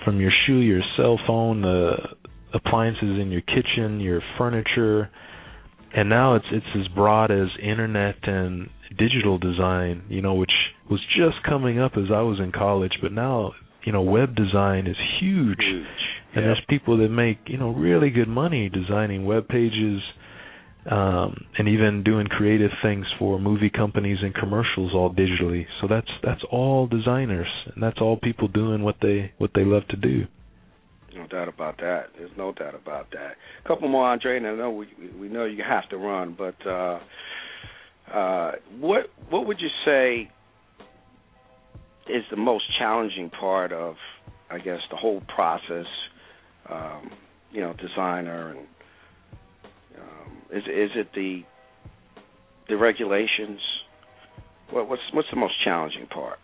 From 0.04 0.20
your 0.20 0.32
shoe, 0.46 0.58
your 0.60 0.82
cell 0.96 1.18
phone, 1.26 1.62
the 1.62 1.94
appliances 2.54 3.18
in 3.20 3.30
your 3.30 3.42
kitchen, 3.42 4.00
your 4.00 4.20
furniture, 4.38 5.10
and 5.94 6.08
now 6.08 6.34
it's 6.36 6.46
it's 6.52 6.66
as 6.78 6.88
broad 6.94 7.30
as 7.30 7.48
internet 7.62 8.16
and 8.22 8.68
digital 8.98 9.38
design. 9.38 10.02
You 10.08 10.22
know, 10.22 10.34
which 10.34 10.52
was 10.90 11.00
just 11.16 11.42
coming 11.48 11.78
up 11.78 11.92
as 11.96 12.10
I 12.12 12.22
was 12.22 12.38
in 12.40 12.52
college, 12.52 12.94
but 13.02 13.12
now 13.12 13.52
you 13.84 13.92
know, 13.92 14.02
web 14.02 14.34
design 14.34 14.86
is 14.86 14.96
huge. 15.20 15.60
Huge. 15.60 15.86
And 16.34 16.44
Yeah. 16.44 16.52
there's 16.52 16.60
people 16.68 16.98
that 16.98 17.08
make, 17.08 17.38
you 17.46 17.56
know, 17.58 17.70
really 17.70 18.10
good 18.10 18.28
money 18.28 18.68
designing 18.68 19.24
web 19.24 19.48
pages 19.48 20.02
um 20.90 21.46
and 21.56 21.68
even 21.68 22.02
doing 22.02 22.26
creative 22.26 22.72
things 22.82 23.06
for 23.18 23.38
movie 23.38 23.70
companies 23.70 24.18
and 24.22 24.34
commercials 24.34 24.92
all 24.94 25.12
digitally. 25.12 25.66
So 25.80 25.86
that's 25.88 26.10
that's 26.22 26.42
all 26.50 26.86
designers 26.86 27.48
and 27.72 27.82
that's 27.82 28.00
all 28.00 28.16
people 28.16 28.48
doing 28.48 28.82
what 28.82 28.96
they 29.00 29.32
what 29.38 29.50
they 29.54 29.64
love 29.64 29.86
to 29.88 29.96
do. 29.96 30.26
No 31.14 31.26
doubt 31.26 31.48
about 31.48 31.78
that. 31.78 32.08
There's 32.16 32.30
no 32.36 32.52
doubt 32.52 32.74
about 32.74 33.10
that. 33.12 33.34
A 33.64 33.68
couple 33.68 33.88
more, 33.88 34.08
Andre, 34.08 34.36
and 34.36 34.46
I 34.46 34.54
know 34.54 34.70
we 34.70 34.88
we 35.18 35.28
know 35.28 35.44
you 35.44 35.62
have 35.68 35.88
to 35.90 35.96
run, 35.96 36.36
but 36.38 36.54
uh, 36.66 37.00
uh, 38.12 38.52
what 38.78 39.06
what 39.28 39.46
would 39.46 39.60
you 39.60 39.68
say 39.84 40.30
is 42.08 42.24
the 42.30 42.36
most 42.36 42.64
challenging 42.78 43.30
part 43.30 43.72
of, 43.72 43.96
I 44.50 44.58
guess, 44.58 44.80
the 44.90 44.96
whole 44.96 45.22
process? 45.34 45.86
Um, 46.68 47.10
you 47.52 47.60
know, 47.60 47.72
designer 47.74 48.50
and 48.50 48.66
is 50.52 50.62
is 50.64 50.90
it 50.96 51.08
the 51.14 51.42
the 52.68 52.76
regulations? 52.76 53.60
What, 54.70 54.88
what's 54.88 55.02
what's 55.12 55.28
the 55.30 55.36
most 55.36 55.54
challenging 55.64 56.06
part? 56.06 56.38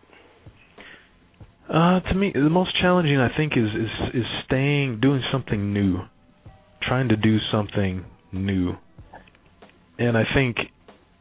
Uh 1.68 2.00
to 2.00 2.14
me 2.14 2.32
the 2.34 2.50
most 2.50 2.70
challenging 2.80 3.18
I 3.18 3.36
think 3.36 3.52
is 3.56 3.68
is 3.68 4.14
is 4.14 4.26
staying 4.46 5.00
doing 5.00 5.22
something 5.32 5.72
new. 5.72 6.00
Trying 6.82 7.08
to 7.08 7.16
do 7.16 7.38
something 7.50 8.04
new. 8.32 8.74
And 9.98 10.16
I 10.16 10.22
think 10.34 10.56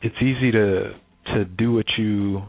it's 0.02 0.16
easy 0.22 0.52
to 0.52 0.94
to 1.34 1.46
do 1.46 1.74
what 1.74 1.86
you 1.98 2.44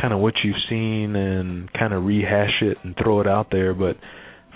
kind 0.00 0.12
of 0.12 0.20
what 0.20 0.34
you've 0.42 0.56
seen 0.68 1.14
and 1.14 1.72
kind 1.72 1.92
of 1.92 2.04
rehash 2.04 2.62
it 2.62 2.78
and 2.82 2.96
throw 3.00 3.20
it 3.20 3.26
out 3.26 3.48
there, 3.50 3.74
but 3.74 3.96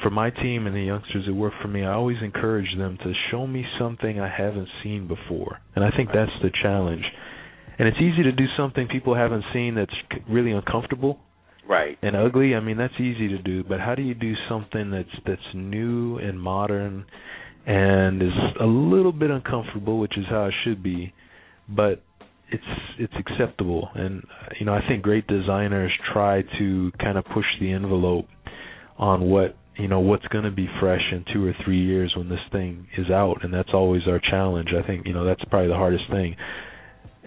for 0.03 0.11
my 0.11 0.31
team 0.31 0.67
and 0.67 0.77
the 0.77 0.83
youngsters 0.83 1.25
that 1.27 1.35
work 1.35 1.55
for 1.63 1.69
me, 1.69 1.85
I 1.85 1.93
always 1.93 2.19
encourage 2.23 2.77
them 2.77 2.99
to 3.03 3.13
show 3.31 3.47
me 3.47 3.65
something 3.79 4.21
I 4.21 4.29
haven't 4.29 4.69
seen 4.83 5.09
before. 5.09 5.59
And 5.75 5.85
I 5.85 5.91
think 5.97 6.11
that's 6.13 6.31
the 6.43 6.51
challenge. 6.63 7.05
and 7.79 7.89
it's 7.89 7.99
easy 7.99 8.23
to 8.23 8.33
do 8.33 8.47
something 8.57 8.89
people 8.89 9.15
haven't 9.15 9.45
seen 9.53 9.75
that's 9.75 9.95
really 10.29 10.53
uncomfortable 10.53 11.19
right 11.69 11.99
and 12.03 12.17
ugly 12.17 12.55
i 12.55 12.61
mean 12.61 12.77
that's 12.77 12.95
easy 12.95 13.29
to 13.29 13.39
do 13.39 13.63
but 13.65 13.81
how 13.81 13.95
do 13.95 14.03
you 14.03 14.15
do 14.15 14.33
something 14.49 14.91
that's 14.91 15.09
that's 15.27 15.43
new 15.55 16.17
and 16.19 16.41
modern 16.41 17.05
and 17.67 18.23
is 18.23 18.29
a 18.61 18.65
little 18.65 19.13
bit 19.13 19.31
uncomfortable 19.31 19.99
which 19.99 20.17
is 20.17 20.25
how 20.31 20.45
it 20.47 20.55
should 20.65 20.83
be 20.83 21.13
but 21.69 22.03
it's 22.51 22.63
it's 22.99 23.13
acceptable 23.19 23.89
and 23.95 24.23
you 24.61 24.65
know 24.67 24.73
i 24.73 24.81
think 24.89 25.03
great 25.03 25.27
designers 25.27 25.93
try 26.13 26.43
to 26.59 26.91
kind 27.01 27.19
of 27.19 27.25
push 27.35 27.47
the 27.61 27.71
envelope 27.73 28.27
on 28.99 29.23
what 29.23 29.57
you 29.79 29.89
know 29.89 30.01
what's 30.01 30.27
going 30.29 30.45
to 30.45 30.51
be 30.51 30.69
fresh 30.81 31.03
in 31.13 31.25
two 31.33 31.47
or 31.47 31.55
three 31.65 31.83
years 31.83 32.13
when 32.17 32.29
this 32.29 32.41
thing 32.51 32.87
is 32.97 33.11
out 33.11 33.45
and 33.45 33.53
that's 33.53 33.71
always 33.75 34.03
our 34.07 34.21
challenge. 34.21 34.69
I 34.77 34.87
think 34.87 35.07
you 35.07 35.13
know 35.13 35.25
that's 35.25 35.45
probably 35.51 35.69
the 35.69 35.75
hardest 35.75 36.05
thing. 36.11 36.37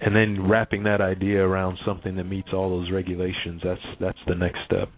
And 0.02 0.16
then 0.16 0.48
wrapping 0.48 0.84
that 0.84 1.00
idea 1.00 1.42
around 1.42 1.78
something 1.84 2.16
that 2.16 2.24
meets 2.24 2.48
all 2.52 2.70
those 2.70 2.90
regulations 2.90 3.60
that's 3.62 3.80
that's 4.00 4.18
the 4.26 4.34
next 4.34 4.58
step. 4.66 4.88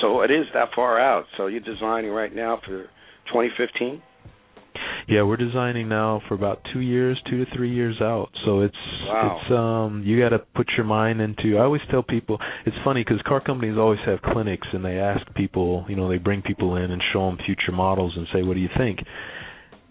So 0.00 0.20
it 0.20 0.30
is 0.30 0.46
that 0.52 0.68
far 0.74 1.00
out. 1.00 1.24
So 1.36 1.46
you're 1.46 1.60
designing 1.60 2.10
right 2.10 2.34
now 2.34 2.60
for 2.64 2.84
2015 3.32 4.02
yeah 5.08 5.22
we're 5.22 5.36
designing 5.36 5.88
now 5.88 6.20
for 6.28 6.34
about 6.34 6.60
two 6.72 6.80
years 6.80 7.20
two 7.28 7.44
to 7.44 7.56
three 7.56 7.72
years 7.72 7.96
out 8.00 8.28
so 8.44 8.60
it's 8.60 8.74
wow. 9.06 9.38
it's 9.40 9.52
um 9.52 10.02
you 10.04 10.20
got 10.20 10.30
to 10.30 10.38
put 10.54 10.66
your 10.76 10.86
mind 10.86 11.20
into 11.20 11.56
i 11.58 11.62
always 11.62 11.82
tell 11.90 12.02
people 12.02 12.38
it's 12.64 12.76
funny 12.84 13.04
because 13.04 13.20
car 13.26 13.40
companies 13.40 13.76
always 13.78 14.00
have 14.04 14.20
clinics 14.22 14.66
and 14.72 14.84
they 14.84 14.98
ask 14.98 15.26
people 15.34 15.84
you 15.88 15.96
know 15.96 16.08
they 16.08 16.18
bring 16.18 16.42
people 16.42 16.76
in 16.76 16.90
and 16.90 17.02
show 17.12 17.26
them 17.26 17.38
future 17.44 17.72
models 17.72 18.12
and 18.16 18.26
say 18.32 18.42
what 18.42 18.54
do 18.54 18.60
you 18.60 18.70
think 18.76 18.98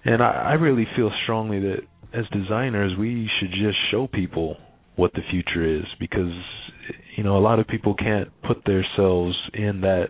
and 0.03 0.21
i 0.21 0.31
i 0.49 0.53
really 0.53 0.87
feel 0.95 1.11
strongly 1.23 1.59
that 1.59 1.79
as 2.15 2.25
designers, 2.31 2.93
we 2.97 3.29
should 3.39 3.51
just 3.51 3.77
show 3.91 4.07
people 4.07 4.57
what 4.95 5.11
the 5.13 5.21
future 5.29 5.65
is 5.77 5.83
because 5.99 6.31
you 7.17 7.23
know 7.23 7.37
a 7.37 7.39
lot 7.39 7.59
of 7.59 7.67
people 7.67 7.93
can't 7.93 8.29
put 8.47 8.63
themselves 8.63 9.35
in 9.53 9.81
that 9.81 10.07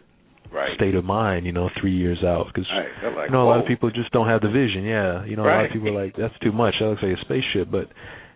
right. 0.55 0.75
state 0.75 0.95
of 0.95 1.03
mind. 1.03 1.45
You 1.45 1.51
know, 1.51 1.69
three 1.79 1.95
years 1.95 2.19
out 2.23 2.47
because 2.47 2.67
right. 2.71 3.15
like, 3.15 3.29
you 3.29 3.33
know 3.33 3.43
a 3.43 3.49
lot 3.49 3.59
of 3.59 3.67
people 3.67 3.91
just 3.91 4.11
don't 4.11 4.27
have 4.27 4.41
the 4.41 4.49
vision. 4.49 4.83
Yeah, 4.83 5.25
you 5.25 5.35
know 5.35 5.43
right. 5.43 5.53
a 5.53 5.57
lot 5.57 5.65
of 5.65 5.71
people 5.71 5.89
are 5.89 6.03
like 6.05 6.15
that's 6.17 6.37
too 6.41 6.51
much. 6.51 6.75
That 6.79 6.87
looks 6.87 7.03
like 7.03 7.17
a 7.17 7.21
spaceship, 7.21 7.69
but 7.69 7.89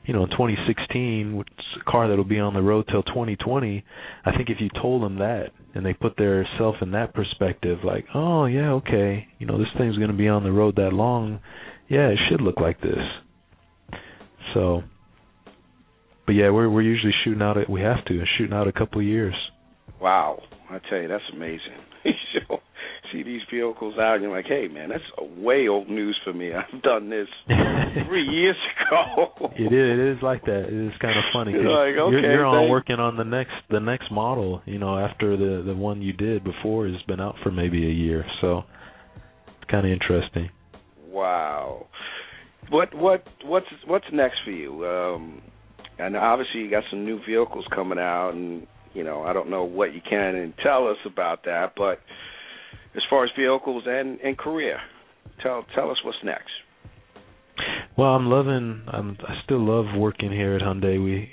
you 0.09 0.13
know, 0.13 0.23
in 0.23 0.29
2016, 0.31 1.35
which 1.35 1.47
is 1.49 1.81
a 1.81 1.91
car 1.91 2.09
that'll 2.09 2.23
be 2.23 2.39
on 2.39 2.55
the 2.55 2.61
road 2.63 2.87
till 2.89 3.03
2020, 3.03 3.85
I 4.25 4.35
think 4.35 4.49
if 4.49 4.57
you 4.59 4.67
told 4.81 5.03
them 5.03 5.19
that 5.19 5.51
and 5.75 5.85
they 5.85 5.93
put 5.93 6.17
their 6.17 6.47
self 6.57 6.77
in 6.81 6.91
that 6.91 7.13
perspective, 7.13 7.79
like, 7.83 8.05
oh 8.15 8.45
yeah, 8.45 8.71
okay, 8.71 9.27
you 9.37 9.45
know, 9.45 9.59
this 9.59 9.67
thing's 9.77 9.97
going 9.97 10.09
to 10.09 10.17
be 10.17 10.27
on 10.27 10.43
the 10.43 10.51
road 10.51 10.77
that 10.77 10.93
long, 10.93 11.39
yeah, 11.89 12.07
it 12.07 12.17
should 12.27 12.41
look 12.41 12.59
like 12.59 12.81
this. 12.81 12.97
So, 14.55 14.81
but 16.25 16.33
yeah, 16.33 16.49
we're 16.49 16.69
we're 16.69 16.81
usually 16.81 17.13
shooting 17.23 17.43
out. 17.43 17.59
At, 17.59 17.69
we 17.69 17.81
have 17.81 18.03
to 18.05 18.23
shooting 18.37 18.55
out 18.55 18.67
a 18.67 18.71
couple 18.71 19.01
of 19.01 19.05
years. 19.05 19.35
Wow, 20.01 20.41
I 20.69 20.79
tell 20.89 20.99
you, 20.99 21.07
that's 21.07 21.23
amazing. 21.33 21.79
you 22.05 22.57
see 23.11 23.23
these 23.23 23.41
vehicles 23.51 23.95
out, 23.99 24.15
and 24.15 24.23
you're 24.23 24.35
like, 24.35 24.45
hey 24.45 24.67
man, 24.67 24.89
that's 24.89 25.03
way 25.37 25.67
old 25.67 25.89
news 25.89 26.17
for 26.23 26.33
me. 26.33 26.51
I've 26.53 26.81
done 26.81 27.09
this 27.09 27.27
three 28.07 28.27
years 28.27 28.55
ago. 28.87 29.51
it 29.57 29.73
is. 29.73 29.99
It 29.99 30.17
is 30.17 30.23
like 30.23 30.43
that. 30.45 30.65
It 30.67 30.87
is 30.87 30.93
kind 31.01 31.17
of 31.17 31.23
funny. 31.33 31.53
You're 31.53 31.63
like, 31.63 31.99
okay, 31.99 32.11
you're, 32.11 32.31
you're 32.31 32.45
on 32.45 32.69
working 32.69 32.97
on 32.97 33.17
the 33.17 33.23
next 33.23 33.53
the 33.69 33.79
next 33.79 34.11
model. 34.11 34.61
You 34.65 34.79
know, 34.79 34.97
after 34.97 35.35
the 35.35 35.63
the 35.65 35.75
one 35.75 36.01
you 36.01 36.13
did 36.13 36.43
before 36.43 36.87
has 36.87 37.01
been 37.07 37.19
out 37.19 37.35
for 37.43 37.51
maybe 37.51 37.85
a 37.87 37.91
year. 37.93 38.25
So 38.41 38.63
it's 39.47 39.71
kind 39.71 39.85
of 39.85 39.91
interesting. 39.91 40.49
Wow. 41.07 41.87
What 42.69 42.93
what 42.93 43.23
what's 43.43 43.65
what's 43.87 44.05
next 44.13 44.37
for 44.45 44.51
you? 44.51 44.85
Um, 44.85 45.41
and 45.97 46.15
obviously 46.15 46.61
you 46.61 46.69
got 46.69 46.83
some 46.89 47.05
new 47.05 47.19
vehicles 47.27 47.65
coming 47.73 47.99
out, 47.99 48.31
and 48.33 48.67
you 48.93 49.03
know 49.03 49.23
I 49.23 49.33
don't 49.33 49.49
know 49.49 49.63
what 49.63 49.93
you 49.93 50.01
can 50.07 50.35
and 50.35 50.53
tell 50.63 50.87
us 50.87 50.97
about 51.05 51.45
that, 51.45 51.73
but 51.75 51.99
as 52.95 53.03
far 53.09 53.23
as 53.23 53.29
vehicles 53.37 53.83
and 53.87 54.19
and 54.21 54.37
career, 54.37 54.79
tell 55.41 55.65
tell 55.75 55.91
us 55.91 55.97
what's 56.03 56.17
next. 56.23 56.51
Well, 57.97 58.09
I'm 58.09 58.27
loving. 58.27 58.83
I'm, 58.87 59.17
I 59.27 59.33
still 59.43 59.59
love 59.59 59.85
working 59.97 60.31
here 60.31 60.55
at 60.55 60.61
Hyundai. 60.61 61.03
We 61.03 61.29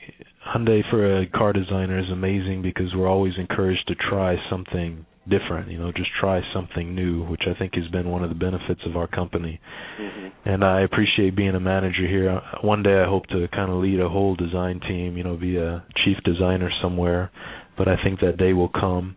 Hyundai 0.46 0.82
for 0.90 1.20
a 1.20 1.26
car 1.26 1.52
designer 1.52 1.98
is 1.98 2.10
amazing 2.10 2.62
because 2.62 2.94
we're 2.94 3.08
always 3.08 3.34
encouraged 3.38 3.86
to 3.88 3.94
try 3.94 4.36
something 4.50 5.06
different. 5.28 5.70
You 5.70 5.78
know, 5.78 5.92
just 5.92 6.10
try 6.20 6.40
something 6.54 6.94
new, 6.94 7.24
which 7.26 7.42
I 7.46 7.58
think 7.58 7.74
has 7.74 7.88
been 7.88 8.08
one 8.08 8.22
of 8.22 8.28
the 8.28 8.36
benefits 8.36 8.80
of 8.86 8.96
our 8.96 9.06
company. 9.06 9.60
Mm-hmm. 10.00 10.48
And 10.48 10.64
I 10.64 10.82
appreciate 10.82 11.36
being 11.36 11.54
a 11.54 11.60
manager 11.60 12.06
here. 12.06 12.40
One 12.62 12.82
day 12.82 13.00
I 13.00 13.08
hope 13.08 13.26
to 13.28 13.46
kind 13.52 13.70
of 13.70 13.78
lead 13.78 14.00
a 14.00 14.08
whole 14.08 14.36
design 14.36 14.80
team. 14.80 15.16
You 15.16 15.24
know, 15.24 15.36
be 15.36 15.56
a 15.56 15.84
chief 16.04 16.16
designer 16.24 16.70
somewhere. 16.82 17.30
But 17.76 17.88
I 17.88 17.96
think 18.02 18.20
that 18.20 18.38
day 18.38 18.52
will 18.52 18.70
come. 18.70 19.16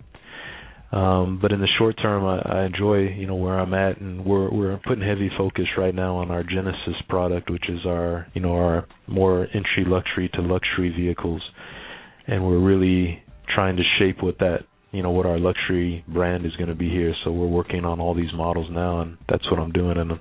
Um, 0.91 1.37
but 1.39 1.51
in 1.51 1.59
the 1.59 1.67
short 1.77 1.95
term, 2.01 2.25
I, 2.25 2.61
I 2.61 2.65
enjoy 2.65 3.09
you 3.09 3.27
know 3.27 3.35
where 3.35 3.59
I'm 3.59 3.73
at, 3.75 4.01
and 4.01 4.25
we're 4.25 4.49
we're 4.49 4.79
putting 4.87 5.07
heavy 5.07 5.29
focus 5.37 5.65
right 5.77 5.93
now 5.93 6.15
on 6.15 6.31
our 6.31 6.43
Genesis 6.43 6.95
product, 7.07 7.51
which 7.51 7.69
is 7.69 7.79
our 7.85 8.25
you 8.33 8.41
know 8.41 8.53
our 8.53 8.87
more 9.07 9.47
entry 9.53 9.85
luxury 9.85 10.29
to 10.33 10.41
luxury 10.41 10.89
vehicles, 10.89 11.43
and 12.25 12.43
we're 12.43 12.59
really 12.59 13.21
trying 13.53 13.75
to 13.75 13.83
shape 13.99 14.23
what 14.23 14.39
that 14.39 14.61
you 14.91 15.03
know 15.03 15.11
what 15.11 15.25
our 15.25 15.37
luxury 15.37 16.03
brand 16.07 16.45
is 16.45 16.55
going 16.55 16.69
to 16.69 16.75
be 16.75 16.89
here. 16.89 17.13
So 17.23 17.31
we're 17.31 17.47
working 17.47 17.85
on 17.85 17.99
all 17.99 18.15
these 18.15 18.33
models 18.33 18.67
now, 18.71 19.01
and 19.01 19.17
that's 19.27 19.49
what 19.51 19.59
I'm 19.59 19.71
doing, 19.71 19.97
and 19.97 20.11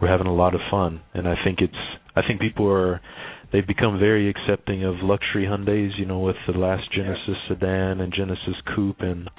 we're 0.00 0.08
having 0.08 0.26
a 0.26 0.34
lot 0.34 0.54
of 0.54 0.60
fun. 0.70 1.00
And 1.14 1.26
I 1.26 1.34
think 1.44 1.60
it's 1.60 1.74
I 2.14 2.22
think 2.26 2.40
people 2.40 2.70
are 2.70 3.00
they've 3.52 3.66
become 3.66 3.98
very 3.98 4.28
accepting 4.28 4.84
of 4.84 4.96
luxury 5.02 5.46
Hyundai's. 5.46 5.98
You 5.98 6.06
know, 6.06 6.20
with 6.20 6.36
the 6.46 6.58
last 6.58 6.92
Genesis 6.92 7.36
sedan 7.48 8.00
and 8.00 8.12
Genesis 8.14 8.56
coupe 8.74 9.00
and 9.00 9.30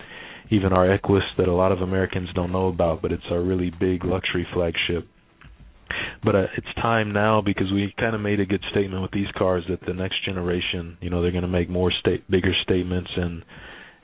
even 0.50 0.74
our 0.74 0.92
Equus 0.92 1.24
that 1.38 1.48
a 1.48 1.54
lot 1.54 1.72
of 1.72 1.80
Americans 1.80 2.30
don't 2.36 2.52
know 2.52 2.68
about, 2.68 3.02
but 3.02 3.12
it's 3.12 3.24
our 3.32 3.42
really 3.42 3.72
big 3.80 4.04
luxury 4.04 4.46
flagship. 4.54 5.08
But 6.24 6.36
uh, 6.36 6.46
it's 6.58 6.68
time 6.82 7.12
now 7.12 7.42
because 7.42 7.72
we 7.72 7.94
kind 8.00 8.16
of 8.16 8.22
made 8.22 8.40
a 8.40 8.46
good 8.46 8.64
statement 8.72 9.02
with 9.02 9.12
these 9.12 9.28
cars 9.38 9.64
that 9.70 9.86
the 9.86 9.94
next 9.94 10.26
generation, 10.26 10.98
you 11.02 11.10
know, 11.10 11.22
they're 11.22 11.32
going 11.32 11.44
to 11.44 11.48
make 11.48 11.70
more 11.70 11.92
state 11.92 12.30
bigger 12.30 12.54
statements 12.64 13.10
and 13.16 13.44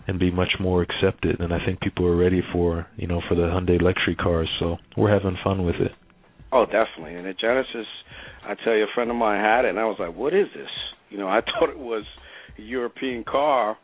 and 0.09 0.19
be 0.19 0.31
much 0.31 0.53
more 0.59 0.81
accepted. 0.81 1.39
And 1.39 1.53
I 1.53 1.63
think 1.63 1.79
people 1.81 2.05
are 2.07 2.15
ready 2.15 2.41
for 2.51 2.87
you 2.97 3.07
know 3.07 3.21
for 3.29 3.35
the 3.35 3.43
Hyundai 3.43 3.81
luxury 3.81 4.15
cars. 4.15 4.49
So 4.59 4.77
we're 4.97 5.13
having 5.13 5.37
fun 5.43 5.63
with 5.63 5.75
it. 5.75 5.91
Oh, 6.51 6.65
definitely. 6.65 7.15
And 7.15 7.27
the 7.27 7.33
Genesis, 7.33 7.85
I 8.43 8.55
tell 8.63 8.73
you, 8.73 8.83
a 8.83 8.93
friend 8.95 9.11
of 9.11 9.17
mine 9.17 9.39
had 9.39 9.65
it, 9.65 9.69
and 9.69 9.79
I 9.79 9.85
was 9.85 9.97
like, 9.99 10.15
"What 10.15 10.33
is 10.33 10.47
this?" 10.55 10.71
You 11.11 11.19
know, 11.19 11.27
I 11.27 11.41
thought 11.45 11.69
it 11.69 11.77
was 11.77 12.03
a 12.57 12.61
European 12.61 13.23
car, 13.23 13.77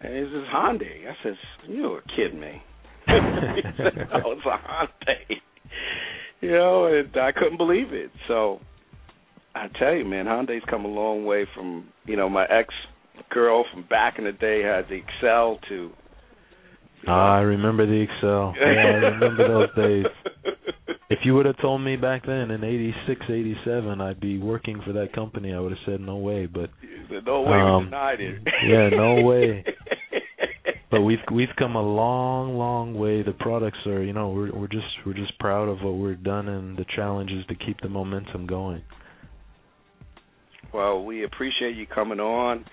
and 0.00 0.14
it's 0.14 0.32
this 0.32 0.44
Hyundai. 0.52 1.08
I 1.08 1.14
says, 1.22 1.36
"You're 1.68 2.02
kidding 2.16 2.40
me." 2.40 2.62
he 3.06 3.62
said, 3.76 4.08
"No, 4.10 4.32
it's 4.32 4.46
a 4.46 4.58
Hyundai." 4.58 5.36
You 6.40 6.50
know, 6.50 6.86
and 6.86 7.16
I 7.16 7.32
couldn't 7.32 7.56
believe 7.58 7.92
it. 7.92 8.10
So 8.28 8.60
I 9.54 9.68
tell 9.78 9.94
you, 9.94 10.04
man, 10.04 10.26
Hyundai's 10.26 10.64
come 10.68 10.84
a 10.84 10.88
long 10.88 11.26
way 11.26 11.46
from 11.54 11.88
you 12.06 12.16
know 12.16 12.30
my 12.30 12.44
ex 12.44 12.72
girl 13.30 13.64
from 13.72 13.84
back 13.88 14.18
in 14.18 14.24
the 14.24 14.32
day 14.32 14.62
had 14.62 14.86
the 14.88 14.96
Excel 14.96 15.58
to. 15.68 15.74
You 15.74 15.88
know. 17.06 17.12
Ah, 17.12 17.36
I 17.36 17.40
remember 17.40 17.86
the 17.86 18.00
Excel. 18.02 18.54
Yeah, 18.60 18.66
I 18.66 18.86
remember 19.10 19.48
those 19.48 19.74
days. 19.76 20.06
If 21.08 21.20
you 21.24 21.34
would 21.34 21.46
have 21.46 21.60
told 21.60 21.82
me 21.82 21.96
back 21.96 22.26
then 22.26 22.50
in 22.50 22.64
'86, 22.64 23.20
'87, 23.28 24.00
I'd 24.00 24.20
be 24.20 24.38
working 24.38 24.80
for 24.84 24.92
that 24.94 25.12
company, 25.12 25.52
I 25.52 25.60
would 25.60 25.72
have 25.72 25.80
said 25.86 26.00
no 26.00 26.16
way. 26.16 26.46
But 26.46 26.70
no 27.24 27.42
way 27.42 27.58
um, 27.58 27.78
we 27.78 27.84
denied 27.84 28.20
it. 28.20 28.42
yeah, 28.66 28.88
no 28.88 29.22
way. 29.22 29.64
But 30.90 31.02
we've 31.02 31.18
we've 31.32 31.54
come 31.58 31.74
a 31.74 31.82
long, 31.82 32.56
long 32.56 32.94
way. 32.94 33.22
The 33.22 33.32
products 33.32 33.78
are, 33.86 34.02
you 34.02 34.12
know, 34.12 34.30
we're 34.30 34.52
we're 34.52 34.68
just 34.68 34.86
we're 35.04 35.14
just 35.14 35.36
proud 35.38 35.68
of 35.68 35.82
what 35.82 35.92
we've 35.92 36.22
done 36.22 36.48
and 36.48 36.76
the 36.76 36.84
challenges 36.94 37.44
to 37.48 37.54
keep 37.54 37.80
the 37.80 37.88
momentum 37.88 38.46
going. 38.46 38.82
Well, 40.72 41.04
we 41.04 41.24
appreciate 41.24 41.76
you 41.76 41.86
coming 41.86 42.20
on. 42.20 42.64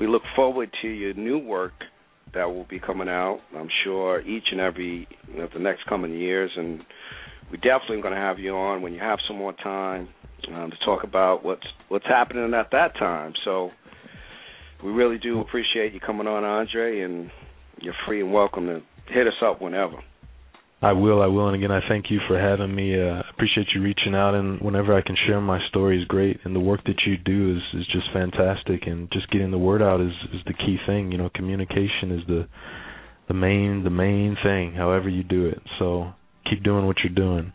We 0.00 0.06
look 0.06 0.22
forward 0.34 0.70
to 0.80 0.88
your 0.88 1.12
new 1.12 1.38
work 1.38 1.74
that 2.32 2.46
will 2.46 2.64
be 2.64 2.80
coming 2.80 3.08
out. 3.08 3.40
I'm 3.54 3.68
sure 3.84 4.22
each 4.22 4.44
and 4.50 4.58
every 4.58 5.06
you 5.28 5.38
know, 5.38 5.48
the 5.52 5.60
next 5.60 5.84
coming 5.86 6.14
years, 6.14 6.50
and 6.56 6.80
we're 7.50 7.58
definitely 7.58 8.00
going 8.00 8.14
to 8.14 8.20
have 8.20 8.38
you 8.38 8.56
on 8.56 8.80
when 8.80 8.94
you 8.94 8.98
have 9.00 9.18
some 9.28 9.36
more 9.36 9.52
time 9.52 10.08
um, 10.54 10.70
to 10.70 10.76
talk 10.86 11.04
about 11.04 11.44
what's 11.44 11.66
what's 11.88 12.06
happening 12.06 12.54
at 12.54 12.70
that 12.72 12.96
time. 12.98 13.34
So 13.44 13.72
we 14.82 14.90
really 14.90 15.18
do 15.18 15.40
appreciate 15.40 15.92
you 15.92 16.00
coming 16.00 16.26
on, 16.26 16.44
Andre, 16.44 17.02
and 17.02 17.30
you're 17.78 17.94
free 18.06 18.22
and 18.22 18.32
welcome 18.32 18.66
to 18.66 18.80
hit 19.12 19.26
us 19.26 19.34
up 19.44 19.60
whenever. 19.60 19.96
I 20.82 20.92
will, 20.92 21.20
I 21.20 21.26
will, 21.26 21.48
and 21.48 21.56
again, 21.56 21.70
I 21.70 21.86
thank 21.88 22.06
you 22.10 22.20
for 22.26 22.38
having 22.38 22.74
me. 22.74 22.98
Uh, 22.98 23.22
appreciate 23.30 23.66
you 23.74 23.82
reaching 23.82 24.14
out, 24.14 24.34
and 24.34 24.58
whenever 24.62 24.96
I 24.96 25.02
can 25.02 25.14
share 25.26 25.38
my 25.38 25.58
story 25.68 26.00
is 26.00 26.08
great. 26.08 26.38
And 26.44 26.56
the 26.56 26.60
work 26.60 26.80
that 26.84 27.02
you 27.06 27.18
do 27.18 27.56
is 27.56 27.80
is 27.80 27.86
just 27.92 28.06
fantastic, 28.14 28.86
and 28.86 29.10
just 29.12 29.30
getting 29.30 29.50
the 29.50 29.58
word 29.58 29.82
out 29.82 30.00
is 30.00 30.12
is 30.32 30.40
the 30.46 30.54
key 30.54 30.78
thing. 30.86 31.12
You 31.12 31.18
know, 31.18 31.30
communication 31.34 32.12
is 32.12 32.26
the 32.26 32.48
the 33.28 33.34
main 33.34 33.84
the 33.84 33.90
main 33.90 34.38
thing. 34.42 34.72
However 34.72 35.10
you 35.10 35.22
do 35.22 35.46
it, 35.46 35.60
so 35.78 36.12
keep 36.48 36.62
doing 36.62 36.86
what 36.86 36.96
you're 37.04 37.14
doing. 37.14 37.52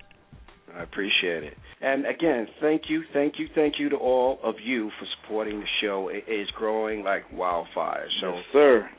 I 0.78 0.84
appreciate 0.84 1.44
it. 1.44 1.58
And 1.82 2.06
again, 2.06 2.48
thank 2.62 2.84
you, 2.90 3.04
thank 3.14 3.36
you, 3.38 3.48
thank 3.56 3.76
you 3.80 3.90
to 3.90 3.96
all 3.96 4.40
of 4.44 4.56
you 4.64 4.90
for 5.00 5.06
supporting 5.22 5.60
the 5.60 5.66
show. 5.82 6.10
It 6.10 6.32
is 6.32 6.48
growing 6.58 7.04
like 7.04 7.24
wildfire. 7.32 8.08
So, 8.22 8.34
yes, 8.34 8.44
sir. 8.52 8.90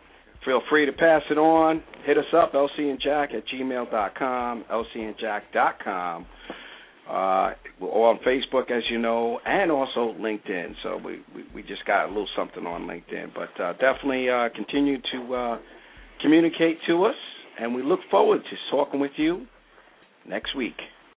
Feel 0.47 0.63
free 0.71 0.87
to 0.87 0.93
pass 0.93 1.23
it 1.29 1.39
on. 1.39 1.83
Hit 2.07 2.17
us 2.17 2.25
up, 2.33 2.53
lcandjack 2.53 3.35
at 3.35 3.43
gmail.com, 3.53 4.65
lcandjack.com. 4.71 6.27
Uh, 7.11 7.51
we're 7.81 7.89
on 7.89 8.19
Facebook, 8.27 8.71
as 8.71 8.85
you 8.89 8.99
know, 8.99 9.41
and 9.45 9.73
also 9.73 10.15
LinkedIn. 10.19 10.75
So 10.85 10.99
we, 11.05 11.21
we, 11.35 11.45
we 11.57 11.63
just 11.63 11.85
got 11.85 12.07
a 12.07 12.09
little 12.09 12.29
something 12.37 12.65
on 12.65 12.83
LinkedIn. 12.83 13.33
But 13.35 13.61
uh, 13.63 13.73
definitely 13.73 14.29
uh, 14.31 14.49
continue 14.55 14.99
to 15.13 15.35
uh, 15.35 15.59
communicate 16.23 16.79
to 16.87 17.05
us, 17.07 17.17
and 17.61 17.75
we 17.75 17.83
look 17.83 18.01
forward 18.09 18.41
to 18.43 18.57
talking 18.71 19.01
with 19.01 19.13
you 19.17 19.47
next 20.29 20.57
week. 20.57 20.77